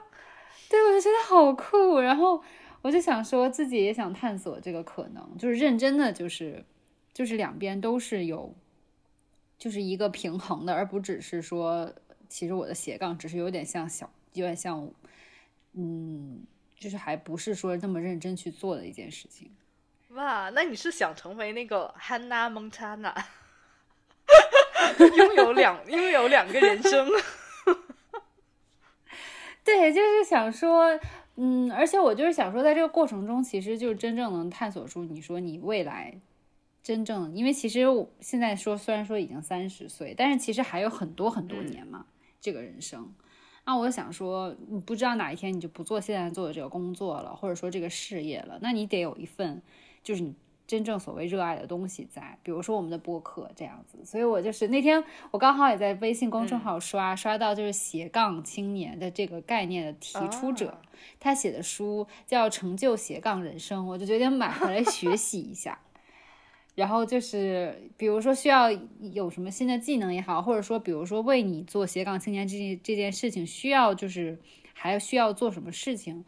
[0.70, 2.00] 对我就觉得好酷。
[2.00, 2.44] 然后
[2.84, 6.64] 我就想说自己也想探索这个可能，就是认真的，就是
[7.12, 8.54] 就是两边都是有。
[9.56, 11.90] 就是一个平衡的，而不只是说，
[12.28, 14.92] 其实我的斜杠只是有点像小，有点像，
[15.72, 16.44] 嗯，
[16.78, 19.50] 就是还不是说那么认真去做的一件事情。
[20.10, 23.16] 哇，那你是想成为那个 Hannah Montana，
[25.16, 27.08] 拥有两拥有两个人生？
[29.64, 31.00] 对，就是想说，
[31.36, 36.20] 嗯，而且我就是想说，在这个过程中，其实就是真正能探索出你说你未来。
[36.84, 42.06] 真正，因为其实我现在说，虽然说已经三十岁，但是其实还有很多很多年嘛，
[42.42, 43.10] 这个人生。
[43.66, 49.62] 那我想说，你不知道哪一天你就不做现在做的这个工作了，或者说这个事业了，那你得有一份
[50.04, 54.04] 就是你真正所谓热爱的东西在，比如说我们的播客这样子。
[54.04, 60.80] 所以我就是那天我刚好也在微信公众号刷刷到就是斜杠青年的这个概念的提出者，
[61.20, 65.80] 他写的书叫《成就斜杠人生》，我就决定买回来学习一下。
[66.76, 74.40] 然后就是，比如说需要有什么新的技能也好，或者说，比如说为你做斜杠青年这件这件事情，需要就是
[74.74, 76.26] 还需要做什么事情，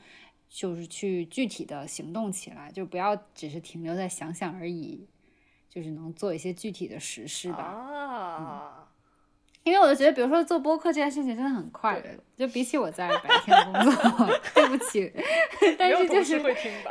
[0.56, 5.06] 就是去具体的行动起来，就不要只是停留在想想而已，
[5.70, 8.88] 就是能做一些具体的实施吧啊。
[9.64, 12.06] 因为我就觉得，比如说做播客这件事情真的很快乐，
[12.38, 15.12] 就比起我在白天工作， 对不起，
[15.78, 16.38] 但是就是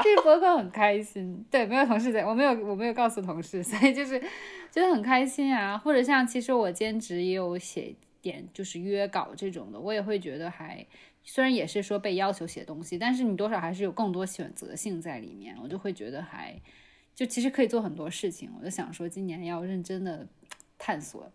[0.03, 1.43] 这个播客很开心。
[1.51, 4.21] 对，没有同事在，我没有我没有告诉同事，所以就是
[4.71, 5.79] 觉得很开心啊。
[5.79, 10.85] 或者像其实我兼职也有写点就是约稿这种的，我也会觉得还
[11.25, 16.55] 虽然也是说被要求写东西，但是你多少还是有更多选择性在里面，我就会觉得还
[17.15, 18.51] 就其实可以做很多事情。
[18.59, 20.27] 我就想说今年要认真的
[20.79, 21.33] 探索。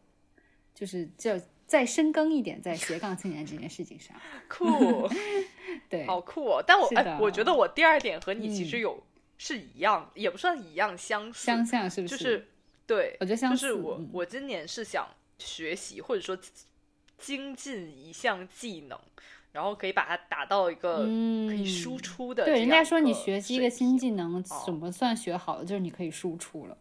[0.76, 4.16] 就是就再深耕一点，在斜杠青年这件事情上，
[4.48, 4.66] 酷，
[5.90, 6.64] 对，好酷哦！
[6.66, 9.04] 但我哎，我觉得我第二点和你其实有
[9.38, 12.16] 是一样，也不算一样，相似，相像是不是？
[12.16, 12.48] 就是
[12.88, 13.62] 对，我觉得相似。
[13.62, 15.06] 就是我我今年是想
[15.38, 16.38] 学习或者说
[17.18, 18.98] 精进一项技能，
[19.52, 20.98] 然后可以把它打到一个
[21.48, 22.46] 可以输出的。
[22.46, 25.66] 对，人家说你学习一个新技能，怎么算学好了？
[25.66, 26.78] 就是你可以输出了。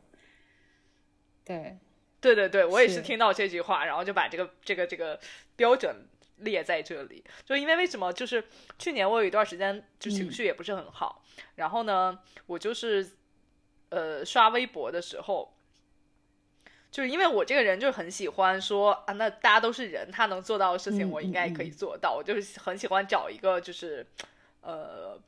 [1.44, 1.78] 对。
[2.20, 5.20] 对对对，我也是听到这句话，然后就把这个这个这个
[5.54, 5.94] 标准
[6.38, 7.22] 列在这里。
[7.44, 8.12] 就因为为什么？
[8.12, 8.44] 就是
[8.76, 11.22] 去年我有一段时间就情绪也不是很好，
[11.54, 13.08] 然后呢，我就是
[13.90, 15.54] 呃刷微博的时候，
[16.90, 22.14] 就是因为我这个人就是很喜欢说啊，那大家都是人，他能做到的事情，我应该也可以做到。
[22.16, 24.06] 我就是很喜欢找一个就是
[24.60, 25.18] 呃。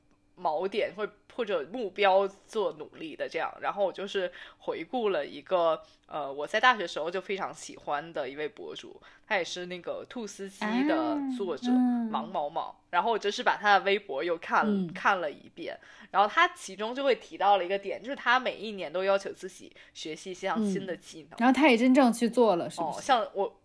[0.42, 1.06] 锚点或
[1.40, 11.70] 或者目标做努力的这样，然后我就是回顾了一个呃，我在大学时候就非常喜欢的一位博主，他也是那个兔斯基的作者
[12.10, 15.74] 芒毛毛，然后我就是把他的微博又看看了一遍，
[16.10, 23.58] 然后他其中就会提到了一个点，就是他每一年都要求自己学习一项新的技能，然后他也真正去做了，是哦，像我，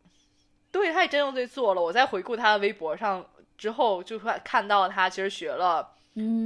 [0.71, 1.81] 对，他也真正去做了。
[1.81, 3.25] 我在回顾他的微博上
[3.57, 5.91] 之后，就会看到他其实学了。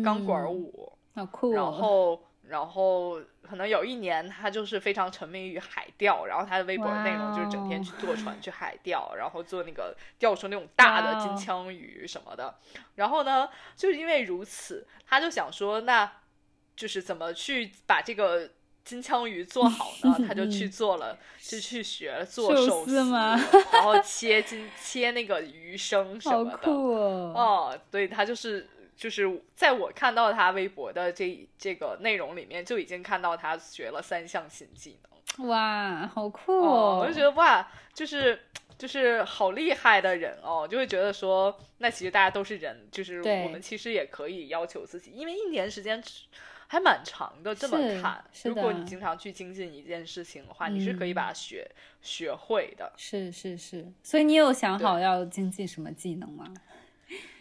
[0.04, 1.52] 钢管舞，好酷！
[1.54, 12.56] 然后，然后可能有一年他就是非常沉迷于海钓，然后他的微博内容就是整天去坐船去海钓，然后做那个钓出那种大的金枪鱼什么的。
[12.96, 16.12] 然后呢，就是因为如此，他就想说，那
[16.76, 18.50] 就是怎么去把这个
[18.84, 20.16] 金枪鱼做好呢？
[20.28, 23.38] 他就去做了，就去学做寿司吗？
[23.74, 26.52] 然后切金切那个鱼生什么的。
[26.52, 27.34] 好酷哦！
[27.36, 28.68] 哦，对他就是。
[29.00, 35.48] 就是在我看到他微博的这这个内容里面，就已经看到他学了三项新技能。
[35.48, 37.00] 哇，好酷哦！
[37.02, 38.38] 我就觉得哇，就是
[38.78, 46.04] 就是好厉害的人哦，就会觉得说，那其实大家都是人，就是我们其实也可以要求自己，因为一年时间
[46.68, 47.56] 还蛮长的。
[47.56, 51.66] 这么看，如果你经常去精进一件事情的话，你是可以把它学
[52.02, 52.92] 学会的。
[52.98, 56.54] 是是是，所以你有想好要精进什么技能吗？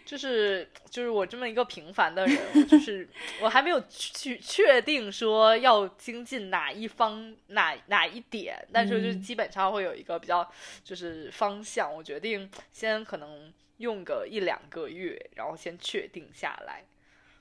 [0.05, 3.09] 就是就是我这么一个平凡的人，就是
[3.43, 10.51] 我还没有去确定说要精进哪一方哪哪一点，但是就基本上会有一个比较
[10.83, 11.95] 就是方向。
[11.95, 16.85] 我决定先可能用个一两个月，然后先确定下来。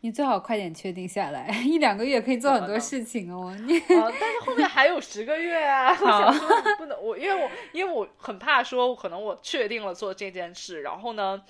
[0.01, 3.55] 你最好快点确定下来， 一两个月可以做很多事情哦。
[3.65, 5.89] 你啊，但是后面还有十个月啊！
[5.89, 6.47] 我想说
[6.77, 11.41] 不能，我因为我因为我很怕说，可能我确定了做这件事，然后呢，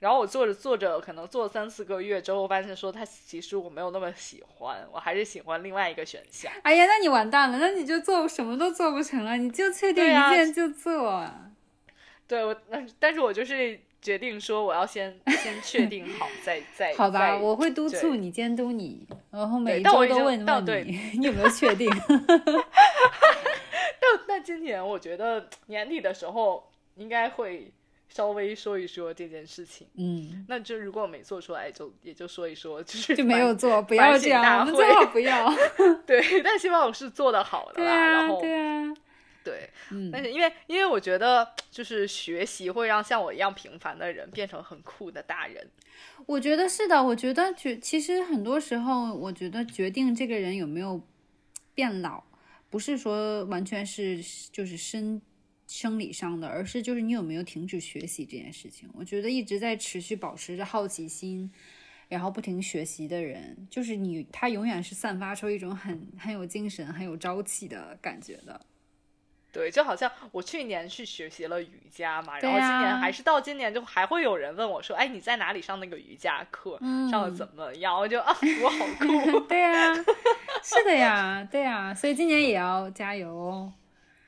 [0.00, 6.50] 然后我做着做着，可能做三四个月之后，发现说他其实我没有那么喜欢，我还是喜欢另外一个选项。
[6.62, 11.24] 哎呀，那你完蛋了，那你就做什么都做不成了，你就确定一件就做。
[12.26, 13.78] 对，我那但是我就是。
[14.02, 21.86] 决定说我要先先确定好再再好吧，我会督促你监督你，然后每一周都问问你你有没有确定。
[24.00, 27.70] 但但今年我觉得年底的时候应该会
[28.10, 29.86] 稍微说一说这件事情。
[29.96, 35.50] 嗯，那就如果没做出来，就也就说一说， 就是就没有做，不要这样，我们最好不要。
[36.06, 37.94] 对，但希望我是做的好的啦。
[37.94, 38.94] 然后对啊。
[39.42, 39.70] 对，
[40.12, 45.66] 但是因为因为我觉得就是学习会让像我一样平凡的人变成很酷的大人。
[46.26, 51.00] 我觉得是的，我觉得决其实很多时候，我觉得决定这个人有没有
[51.74, 52.22] 变老，
[52.68, 54.20] 不是说完全是
[54.52, 55.20] 就是生
[55.70, 58.90] 生理上的，而是就是你有没有停止学习这件事情。
[58.92, 61.48] 我觉得一直在持续保持着好奇心，
[62.08, 68.60] 然后不停学习的人，就是你他永远是散发出一种很很有精神、很有朝气的感觉的。
[69.52, 76.78] 对，就好像我去年去学习了瑜伽嘛，然后今年还是到今年，就还会有人问我说：“哎，你在哪里上那个瑜伽课？
[77.10, 79.40] 上的怎么样？”我就啊，我好酷。
[79.46, 79.94] 对呀，
[80.62, 83.72] 是的呀，对呀，所以今年也要加油哦。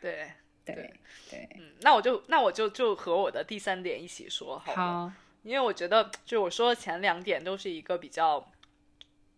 [0.00, 0.28] 对
[0.64, 0.94] 对
[1.30, 8.52] 对，嗯，那我就那我就就和我的第三点一起说好好，因为我觉得就我说的前两点都是一个比较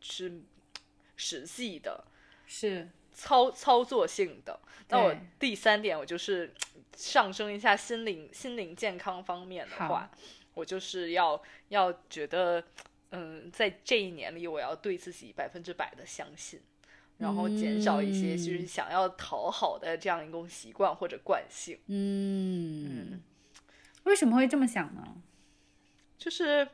[0.00, 0.40] 是
[1.16, 2.04] 实际的，
[2.46, 2.88] 是。
[3.16, 4.58] 操操作性的，
[4.88, 6.52] 那我第三点，我就是
[6.96, 10.10] 上升一下心灵心灵健康方面的话，
[10.52, 12.64] 我就是要要觉得，
[13.10, 16.60] 嗯，在这一年里，我要对自己百分之百的相信，
[17.18, 21.78] 然后减少一些就是想要讨好的这样一种习惯或者惯性。
[21.86, 23.20] 嗯，
[24.04, 25.02] 为什么会这么想呢？
[26.18, 26.66] 就是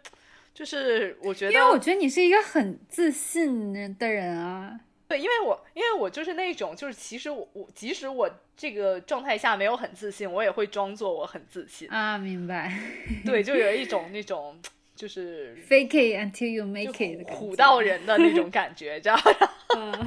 [0.54, 4.80] 就是我觉得，因为我觉得你是一个很自信的人啊。
[5.08, 12.78] 对，因为我因为我就是那种，就是其实我我即使我这个状态下没有很自信，我也会装作我很自信啊，明白？
[13.26, 14.56] 对，就有一种那种
[14.94, 19.22] 就是 fake it until you make it 苦到人的那种感觉，知道吗？
[19.76, 20.06] 嗯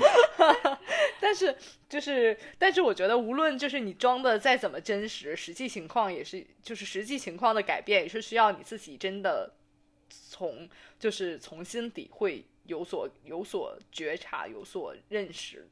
[1.20, 1.56] 但是
[1.88, 9.54] 就是，但是我觉得无论就是你装的再怎么真实，实际情况也是，就是实际情况的改变也是需要你自己真的
[10.10, 12.46] 从就是从心底会。
[12.66, 15.68] 有所有所觉察，有所认识，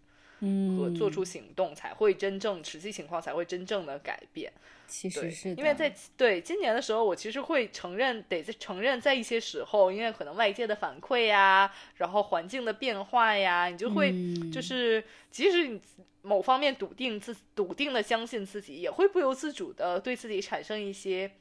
[0.78, 4.52] 和做出行动，才会真正实际情况才会真正的改变。
[4.88, 14.14] 其实是因为在对今年的时候，我其实会承认，得承认在一些时候，因为可能外界的反馈呀，然后环境的变化呀，你就会
[14.52, 15.80] 就是即使你
[16.22, 21.32] 某方面笃定自笃定的相信自己，也会不由自主的对自己产生一些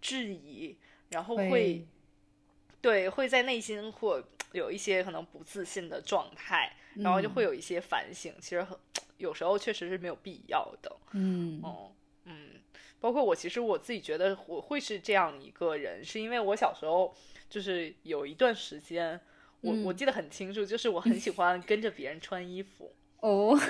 [0.00, 0.76] 质疑，
[1.10, 1.86] 然后会
[2.80, 4.22] 对会在内心或。
[4.52, 8.32] 有一些可能不自信的状态，然后就会有一些反省。
[8.40, 8.76] 其实很
[9.18, 10.96] 有时候确实是没有必要的。
[11.12, 11.92] 嗯，哦，
[12.24, 12.60] 嗯，
[13.00, 17.14] 包括我，其实我自己觉得我会是这样一个人，是因为我小时候
[17.48, 19.20] 就是有一段时间，
[19.60, 22.94] 我我记得很清楚，就是我很喜欢跟着别人穿衣服。
[23.20, 23.58] 哦。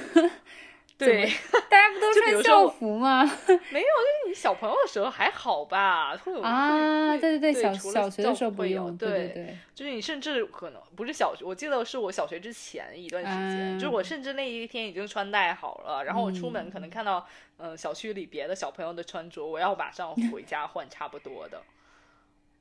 [0.97, 1.27] 对，
[1.69, 3.25] 大家不都穿校服吗？
[3.71, 17.27] 没有，就是你小朋友的时候还好吧，会有啊，对对对，小小学的时候会有，对对对，就是你甚至可能不是小学，我记得是我小学之前一段时间，就是我甚至那一天已经穿戴好了，然后我出门可能看到
[17.59, 21.61] 嗯小区里别的小朋友的穿着，我要马上回家 换差不多的。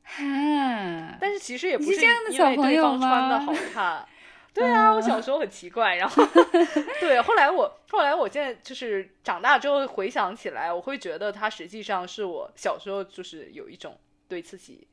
[0.05, 4.05] 哈，但是其实也不是因为对方穿的好看。
[4.53, 6.23] 对啊，我小时候很奇怪，然后
[7.01, 13.97] 对，后来我后来我现在就是长大之后回想起来，我会觉得他实际上是我小时候就是有一种
[14.27, 14.87] 对自己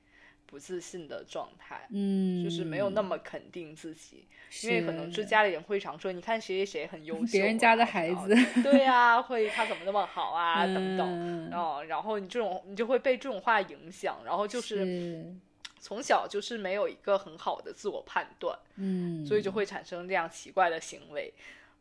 [0.46, 4.26] 不自信的状态，嗯，就是没有那么肯定自己，
[4.62, 5.26] 因为可能是。
[5.26, 15.36] 家里人会常说，你看谁谁谁很优秀，别人家的孩子，对啊，会他怎么那么好啊，等等，然后然后你这种你就会被这种话影响，然后就是。
[15.80, 21.32] 从小就是没有一个很好的自我判断，嗯，所以就会产生这样奇怪的行为，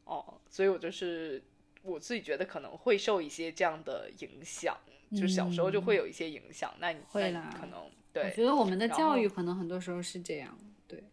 [0.06, 1.44] 哦，所以我就是
[1.84, 4.78] 我自己觉得可能会受一些这样的影响，
[5.12, 6.74] 就是小时候就会有一些影响。
[6.80, 11.04] 那你会啦，可能对，我觉得我们的教育可能很多时候是这样，对，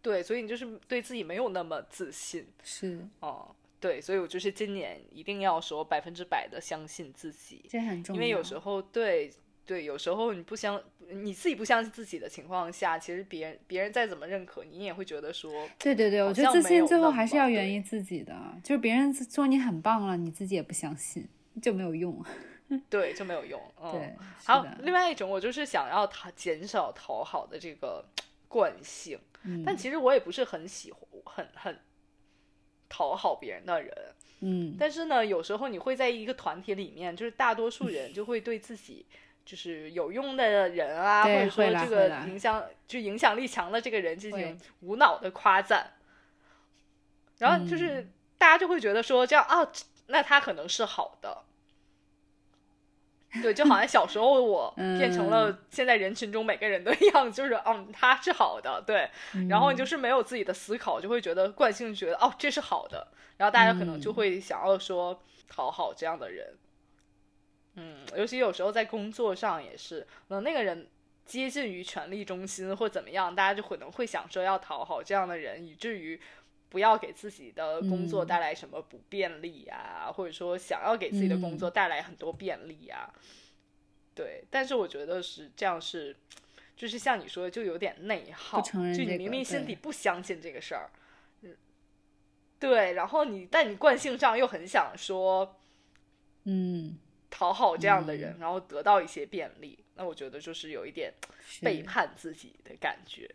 [0.00, 9.32] 对，所以你就是对自己没有那么自信，是哦，对，所以我就是今年一定要说百分之百的相信自己，这很重要，因为有时候对。
[9.66, 18.34] 对，有时候你不相你自己不相信自己的情况下，其实别人别人再怎么认可你，也会觉得说，对对对，我觉得自信最后还是要源于自己的，
[18.64, 21.28] 就是别人说你很棒了，你自己也不相信，
[21.62, 22.24] 就没有用。
[22.88, 23.60] 对，就没有用。
[23.82, 24.00] 嗯，对，
[24.38, 28.04] 是还有，另外一种，我就是想要讨减少讨好的这个
[28.46, 31.78] 惯性，嗯但其实我也不是很喜欢很很
[32.88, 33.92] 讨好别人的人。
[34.42, 39.04] 嗯但是呢，有时候你会在一个团体里面，就是大多数人就会对自己
[39.50, 45.94] 就是有用的人啊，或者说这个影响就影响力强的这个人进行无脑的夸赞，
[47.38, 48.12] 然后就是嗯。
[48.38, 49.68] 大家就会觉得说这样啊，
[50.06, 51.42] 那他可能是好的。
[53.42, 59.10] 对，就好像小时候我 变成嗯了现在人群中每个人的样子，就是嗯，他是好的，对，
[59.48, 64.14] 然后你就是没有自己的思考，就会觉得惯性觉得哦这是好的，然后大家可能就嗯。
[64.14, 66.58] 会想要说讨好这样的人，嗯，
[68.16, 70.86] 尤其有时候在工作上也是，那那个人
[71.24, 76.20] 接近于权力中心或怎么样，大家就可能会想说要讨好这样的人，以至于
[76.68, 78.26] 不要给自己的工作嗯。
[78.26, 81.58] 带来什么不便利啊，或者说想要给自己的工嗯。
[81.58, 83.12] 作带来很多便利啊。
[84.14, 86.14] 对，但是我觉得是这样是，
[86.76, 89.68] 就是像你说的，就有点内耗，就你明明心对。
[89.68, 90.90] 底不相信这个事儿，
[91.42, 91.56] 嗯，
[92.58, 95.56] 对，然后你但你惯性上又很想说
[96.44, 96.98] 嗯，
[97.30, 101.12] 讨好这样的人，然后得到一些便利，那我觉得就是有一点
[101.62, 103.30] 背叛自己的感觉，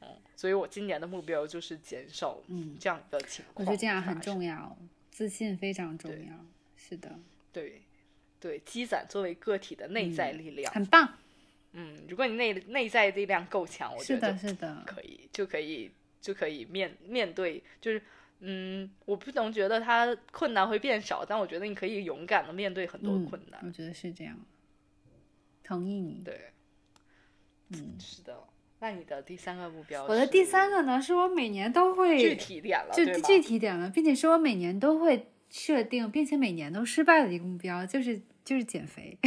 [0.00, 4.18] 嗯，所以我今年的目标就是减少嗯，这样一个情我，觉得这样很。
[4.20, 4.76] 重要，
[5.10, 6.32] 自信非常重要。
[6.76, 7.14] 是的，
[7.52, 7.82] 对，
[8.40, 10.72] 对，积攒作为个体的内在力量。
[10.72, 11.18] 很棒。
[11.72, 18.02] 嗯，如果你内内在力量够强，我觉是的，得是的，可以，就可以，就可以面面对，就是。
[18.40, 23.60] 嗯，我不能觉得它困难会变少，但我觉得你可以勇敢的面对很多嗯困难。
[23.64, 24.38] 我觉得是这样。
[25.64, 26.22] 同意你。
[26.24, 26.52] 对，
[27.70, 28.44] 嗯， 是的。
[28.78, 30.04] 那你的第三个目标？
[30.04, 39.16] 我的第三个呢，是我每年都会具体点了，就具体点了，并且是我每年都会设定，并且每年都失败的一个目标，就是就是减肥。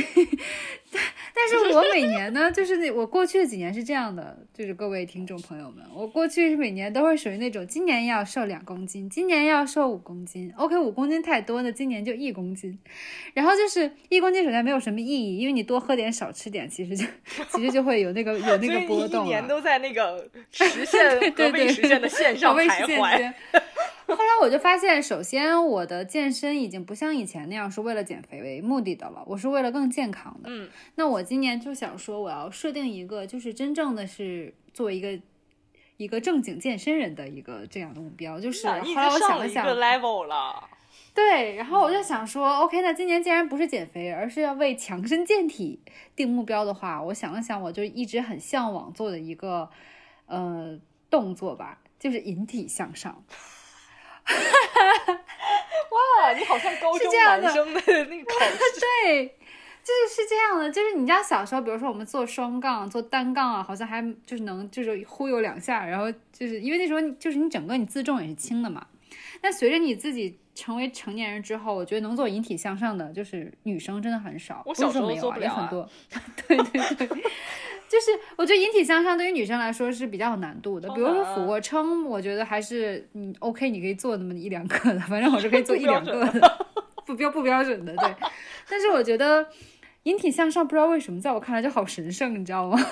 [1.40, 12.78] 但但是我每年呢，就是那我过去的几年是这样的，就是各位听众朋友们，我过去是每年都会属于那种今年要瘦两公斤，今年要瘦五公斤，OK 五公斤太多，那今年就一公斤。
[13.34, 17.06] 然后就是一公斤首先没有什么意义，因为你多喝点少吃点，其实就
[17.50, 19.30] 其实就会有那个有那个波动一。
[19.30, 23.34] 年都在那个实现对和未对实现的线上未徘徊。
[24.16, 30.50] 后来我就发现，首先我的健身已经不像以前那样是为了减肥为目的的了，我是为了更健康的。
[30.50, 35.20] 嗯，那我今年就想说，我要设定一个，就是真正的是作为一个
[35.98, 38.40] 一个正经健身人的一个这样的目标。
[38.40, 40.70] 就是后来我想了想，level 了。
[41.14, 45.80] 对，然后我就想说，OK，那今年既然不是减肥，而是要为强身健体
[46.16, 49.70] 定目标的话，我想了想，我就一直很向往做的一个
[50.28, 50.80] 呃
[51.10, 53.24] 动作吧，就是引体向上。
[55.90, 58.80] 哇，你好像高中男生的那个考试。
[59.04, 59.28] 对，
[59.84, 68.86] 就是是这样的，就是你知道小时候，比如说我们做双杠、做单杠啊，好像还就是能就是忽悠两下，然后就是因为那时候就是你整个你自重也是轻的嘛。
[69.42, 75.90] 但随着你自己成为成年人之后，我觉得能做引体向上的就是女生真的很少，我小时候也很多。
[76.46, 77.08] 对 对对，
[77.90, 86.68] 就是我觉得引体向上对于女生来说是比较有难度的，比如说俯卧撑，我觉得还是你 OK，你可以做那么一两个的，反正我是可以 做一两个的，
[87.06, 88.16] 不标不标准的，对。
[88.70, 89.48] 但是我觉得
[90.04, 92.78] 引体向上不知道为什么在我看来就好神圣，你知道吗？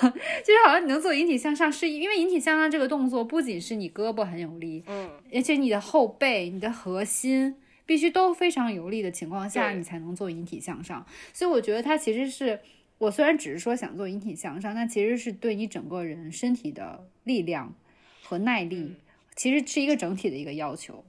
[0.44, 7.54] 就是好像你能做引体向上，是因为引体向上这个动作不仅是你胳膊很有力，嗯，而且你的后背、你的核心
[7.86, 11.06] 必须都非常有力的情况下，你才能做引体向上。
[11.32, 12.58] 所以我觉得它其实是
[12.98, 17.74] 我虽然只是说想做引体向上，但其实是对你整个人身体的力量
[18.22, 18.96] 和耐力，嗯
[19.36, 21.04] 其实是一个整体的一个要求。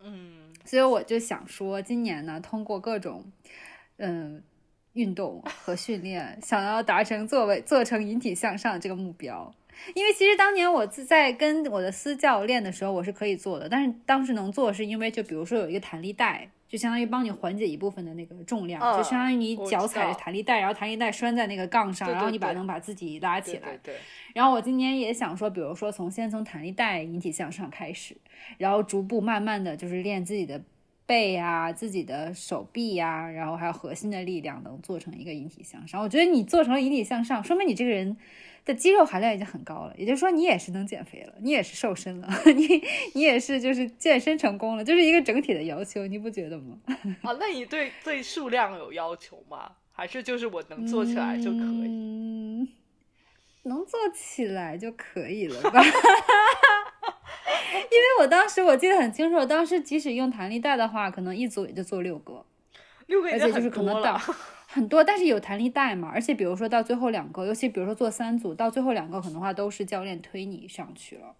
[0.00, 3.24] 嗯，所以我就想说，今年呢，通过各种
[3.98, 4.42] 嗯
[4.94, 9.54] 运动和训练，想要达成作为做成引体向上这个目标。
[9.94, 23.76] 因为其实当年我自在跟我的私教练的时候，我是可以做的，但是当时能做是因为就比如说有一个弹力带，就相当于帮你缓解一部分的那个重量，嗯就相当于你脚踩着弹力带，然后弹力带拴在那个杠上，对对然后你把能把自己拉起来。
[23.82, 23.96] 对
[24.32, 28.16] 然后我今年也想说，比如说从先从弹力带引体向上开始，
[28.56, 30.62] 然后逐步慢慢的就是练自己的
[31.06, 36.00] 背啊、自己的手臂呀、然后还有核心的力量，能做成一个引体向上。
[36.00, 38.16] 我觉得你做成了引体向上，说明你这个人
[38.72, 42.82] 的肌肉含量已经很高了，也就是说你也是能减肥了，你也是瘦身了， 你
[43.14, 46.78] 你也是就是健身成功了，就是一个整体的要求，你不觉得吗？
[47.22, 49.72] 啊，那你对对数量有要求吗？
[49.92, 51.88] 还是就是我能做起来就可以？
[51.88, 52.68] 嗯，
[53.64, 55.82] 能做起来就可以了吧？
[57.72, 62.44] 因为我当时我记得很清楚，当时即使用弹力带的话，可能一组也就做六个，
[63.06, 64.18] 六个而且就是可能到。
[64.72, 71.34] 很多，但是有弹力带嘛，而且比如说到最后两个，尤其比如说做三组，到最后两个可能话都是教练推你上去了。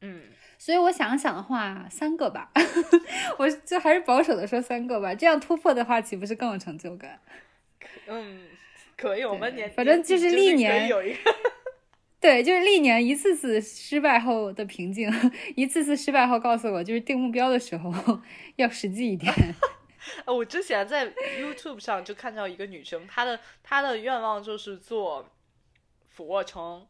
[0.00, 0.22] 嗯，
[0.58, 2.50] 所以我想想的话，三个吧，
[3.38, 7.20] 我就还是保守的说三个吧，这样突破的话，岂不是更有成就感？
[8.08, 8.40] 嗯，
[8.96, 11.18] 可以，我们年反正就是历年有一个
[12.18, 15.08] 对，就是历年一次次失败后的平静，
[15.54, 18.20] 一次次失败后告诉我，就是定目标的时候
[18.56, 19.32] 要实际一点。
[20.24, 25.28] 呃，我之前在 YouTube 上就看到一个女生，她的她的愿望就是做
[26.08, 26.86] 俯卧撑，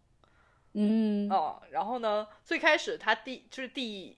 [0.75, 4.17] 嗯，哦，然后呢，最开始她第就是第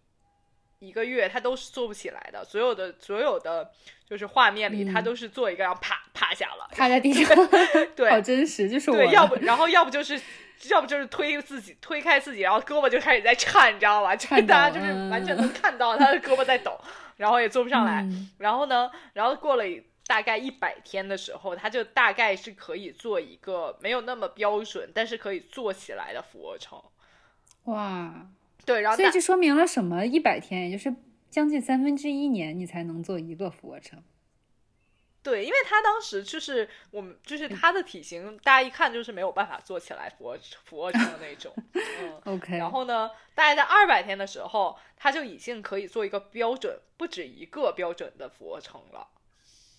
[0.79, 3.71] 一个月她都是做不起来的，所有的所有的
[4.09, 7.37] 就是画面里，她嗯都是做一个，然后啪趴下了，趴在地上，
[7.97, 10.21] 对 好真实，就是我对，要不然后要不就是。
[10.71, 14.15] 要不就是推自己推开自己，然后胳膊就开始在颤，你知道吧？
[14.17, 16.81] 就大家就是完全能看到他的胳膊在抖，
[17.17, 18.03] 然后也做不上来。
[18.03, 19.65] 嗯然后呢，然后过了
[20.07, 26.79] 大概一百天的时候，他就大概是可以做一个没有那么标准，但是可以做起来的俯卧撑。
[27.65, 28.29] 哇，
[28.67, 30.05] 对，然后所以这说明了什么？
[30.05, 30.95] 一百天，也就是
[31.31, 34.03] 将近三分之一年，你才能做一个俯卧撑。
[35.25, 41.53] 对，因为他当时就是我们就是他的体型，大家一看就是没有办法做起来俯卧俯卧撑的那种。
[41.73, 49.09] 嗯， OK，然后呢，大概在二百天的时候，他就已经可以做一个标准，不止一个标准的俯卧撑了。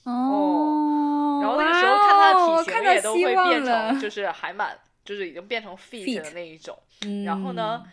[0.05, 6.77] 哦，然后那个时候看他的体型也都会变成，就是还蛮，就是已经变成 fit 的那一种。
[7.05, 7.83] 嗯然后呢，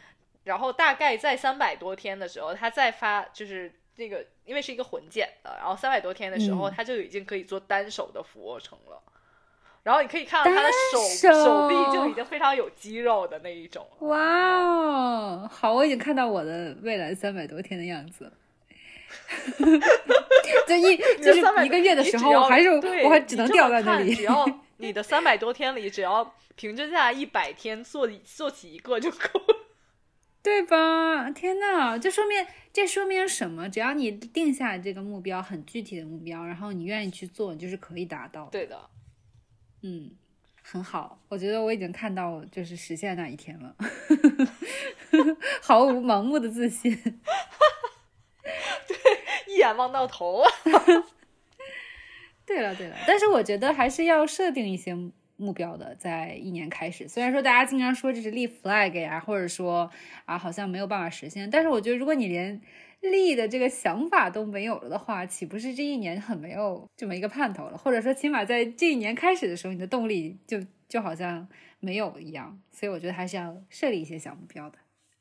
[0.44, 9.02] 然后大概在三百多天的时候，他再发就是那个，因为是一个混剪的，然后三百多天的时候，嗯他就已经可以做单手的俯卧撑了。
[9.82, 14.06] 然后你可以看到他的手手手臂就已经非常有肌肉的那一种了。
[14.06, 18.32] 哇哦，好，我已经看到我的未来三百多天的样子了。
[20.68, 24.22] 就一就是你的300一个月的时候，我还是对我还只能你这么掉在那里只。
[24.22, 24.46] 要
[24.78, 29.61] 你的三百多天里，只要平均下来一百天做做起一个就够了。
[30.42, 31.30] 对吧？
[31.30, 33.68] 天呐，这说明这说明什么？
[33.68, 38.46] 只要你定下这个目标，很具体的目标，然后你愿意去做，你就是可以达到。
[38.46, 38.90] 对的，
[39.82, 40.10] 嗯，
[40.62, 43.76] 很好，我觉得我已经看到就是实现那一天了，
[45.62, 46.92] 毫无盲目的自信。
[48.88, 48.96] 对
[49.54, 50.50] 一眼望到头啊！
[52.44, 54.92] 对了对了，但是我觉得还是要设定一些
[55.42, 57.06] 目标的，在一年开始。
[57.08, 59.90] 虽然说大家经常说这是立 flag 呀，或者说
[60.24, 62.60] 啊好像没有办法实现，但是我觉得如果你连
[63.00, 67.76] 立的这个想法都没有了的话，岂不是这一年很没有这么一个盼头了？
[67.76, 71.48] 或者说起码在这一年开始的时候，你的动力就就好像
[71.80, 72.58] 没有一样。
[72.70, 74.78] 所以我觉得还是要设立一些小目标的，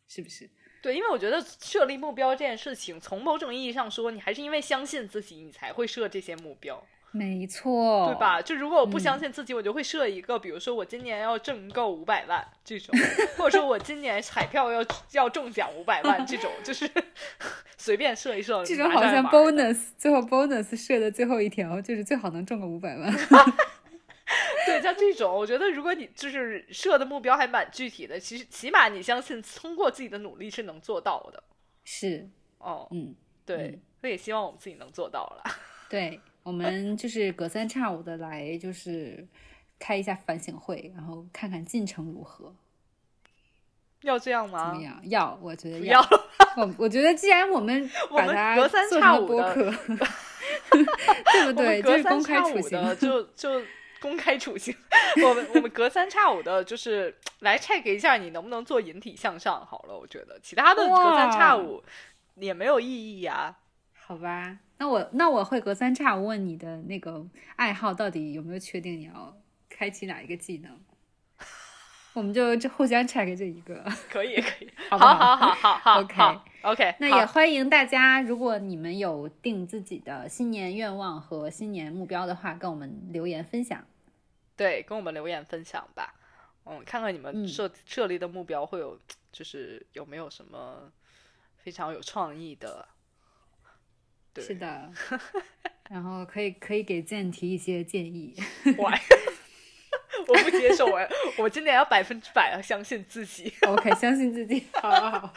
[0.08, 0.48] 是不是？
[0.84, 8.20] 对，因为我觉得设立目标这件事情，从某种意义上说，你还是因为相信自己，你才会设这些目标，没错，对？
[8.20, 8.42] 吧？
[8.42, 12.98] 就如果我不嗯相信自己，我就会设一个，比如说我今年要挣够五百万这种，
[13.38, 16.90] 或者说我今年彩票要要中奖五百万这种，就是
[17.78, 23.12] 随便设一设，这种好像 bonus，最后 bonus 设的最后一条就是最好能中个五百万。
[24.66, 31.44] 对，像这种，我觉得如果你就是设的目标还蛮具体的，其实起码你相信通过自己的努力是能做到的。
[31.84, 33.14] 是，哦，嗯，
[33.46, 35.44] 对，所以也希望我们自己能做到了。
[35.90, 39.28] 对，我们就是隔三差五的来，就是
[39.80, 42.56] 开一下反省会，然后看看进程如何，
[44.02, 44.82] 要这样吗怎吗么？
[44.84, 45.02] 样？
[45.04, 46.02] 要，我觉得不要，
[46.58, 49.72] 我我觉得既然我们 把它隔三差五的播客，
[50.72, 51.82] 对不对？
[51.82, 52.82] 隔三就是公开差五处刑。
[52.84, 53.62] 的就 就
[54.02, 54.76] 公开处刑。
[55.24, 59.64] 我们我们隔三差五的，就是来 check 一下你能不能做引体向上。
[59.64, 61.84] 好了，我觉得其他的隔三差五
[62.36, 63.56] 也没有意义呀、
[64.12, 69.34] 好吧，那我那我会隔三差五问你的那个爱好到底有没有确定你要
[69.70, 70.78] 开启哪一个技能，
[72.12, 73.82] 我们就这互相 check 这一个。
[74.10, 83.82] 可 以可以，好不好好好好 好 OK OK，那也欢迎大家，如果你们有定自己的新年愿望和新年目标的话，跟我们留言分享。
[84.58, 86.14] 对，跟我们留言分享吧。
[86.66, 89.00] 嗯，看看你们嗯设、设立的目标会有，
[89.32, 90.92] 就是有没有什么
[91.56, 92.86] 非常有创意的。
[94.34, 94.92] 对，是的，
[95.90, 98.36] 然后可以可以给健提一些建议。
[98.78, 98.92] 我
[100.28, 101.00] 我不接受，我
[101.38, 103.54] 我真的要百分之百要相信自己。
[103.68, 104.66] OK，相信自己。
[104.74, 105.34] 好好好。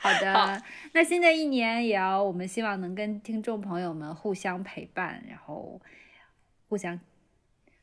[0.00, 0.56] 好的，好
[0.92, 5.80] 那新的一年也要，我们希望能跟听众朋友们互相陪伴，然后
[6.68, 6.98] 互相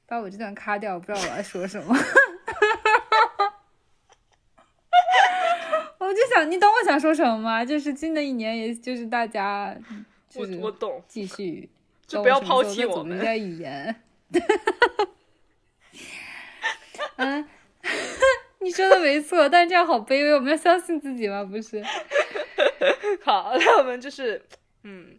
[0.06, 1.94] 把我这段卡掉，我不知道我要说什么。
[5.98, 7.66] 我就想，你懂我想说什么吗？
[7.66, 9.76] 就是新的一年，也就是大家，
[10.40, 11.70] 就是我懂，继续，
[12.06, 13.18] 就不要抛弃我们。
[13.18, 14.02] 的语言。
[17.18, 17.48] 嗯，
[18.60, 20.34] 你说的没错，但是这样好卑微。
[20.34, 21.44] 我们要相信自己吗？
[21.44, 21.82] 不是。
[23.24, 24.46] 好，那我们就是，
[24.84, 25.18] 嗯，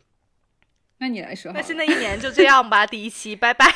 [0.98, 1.52] 那你来说。
[1.52, 3.66] 那新的一年就这样吧，第一期，拜拜。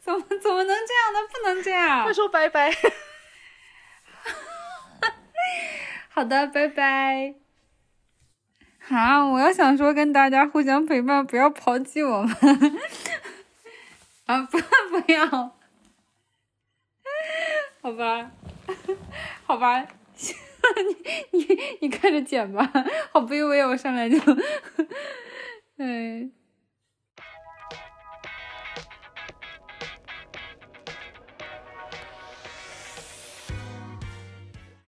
[0.00, 1.28] 怎么怎么能这样呢？
[1.32, 2.04] 不能这样。
[2.04, 2.72] 快说拜拜。
[6.10, 7.41] 好的，拜拜。
[8.94, 12.36] 啊，我要想说跟大家互相陪伴，不要抛弃我们。
[14.26, 14.58] 啊，不
[15.00, 15.26] 不要。
[17.80, 18.30] 好吧，
[19.44, 19.86] 好吧，
[21.32, 22.70] 你你你看着剪吧，
[23.12, 24.18] 好卑微，我上来就，
[25.78, 26.30] 哎。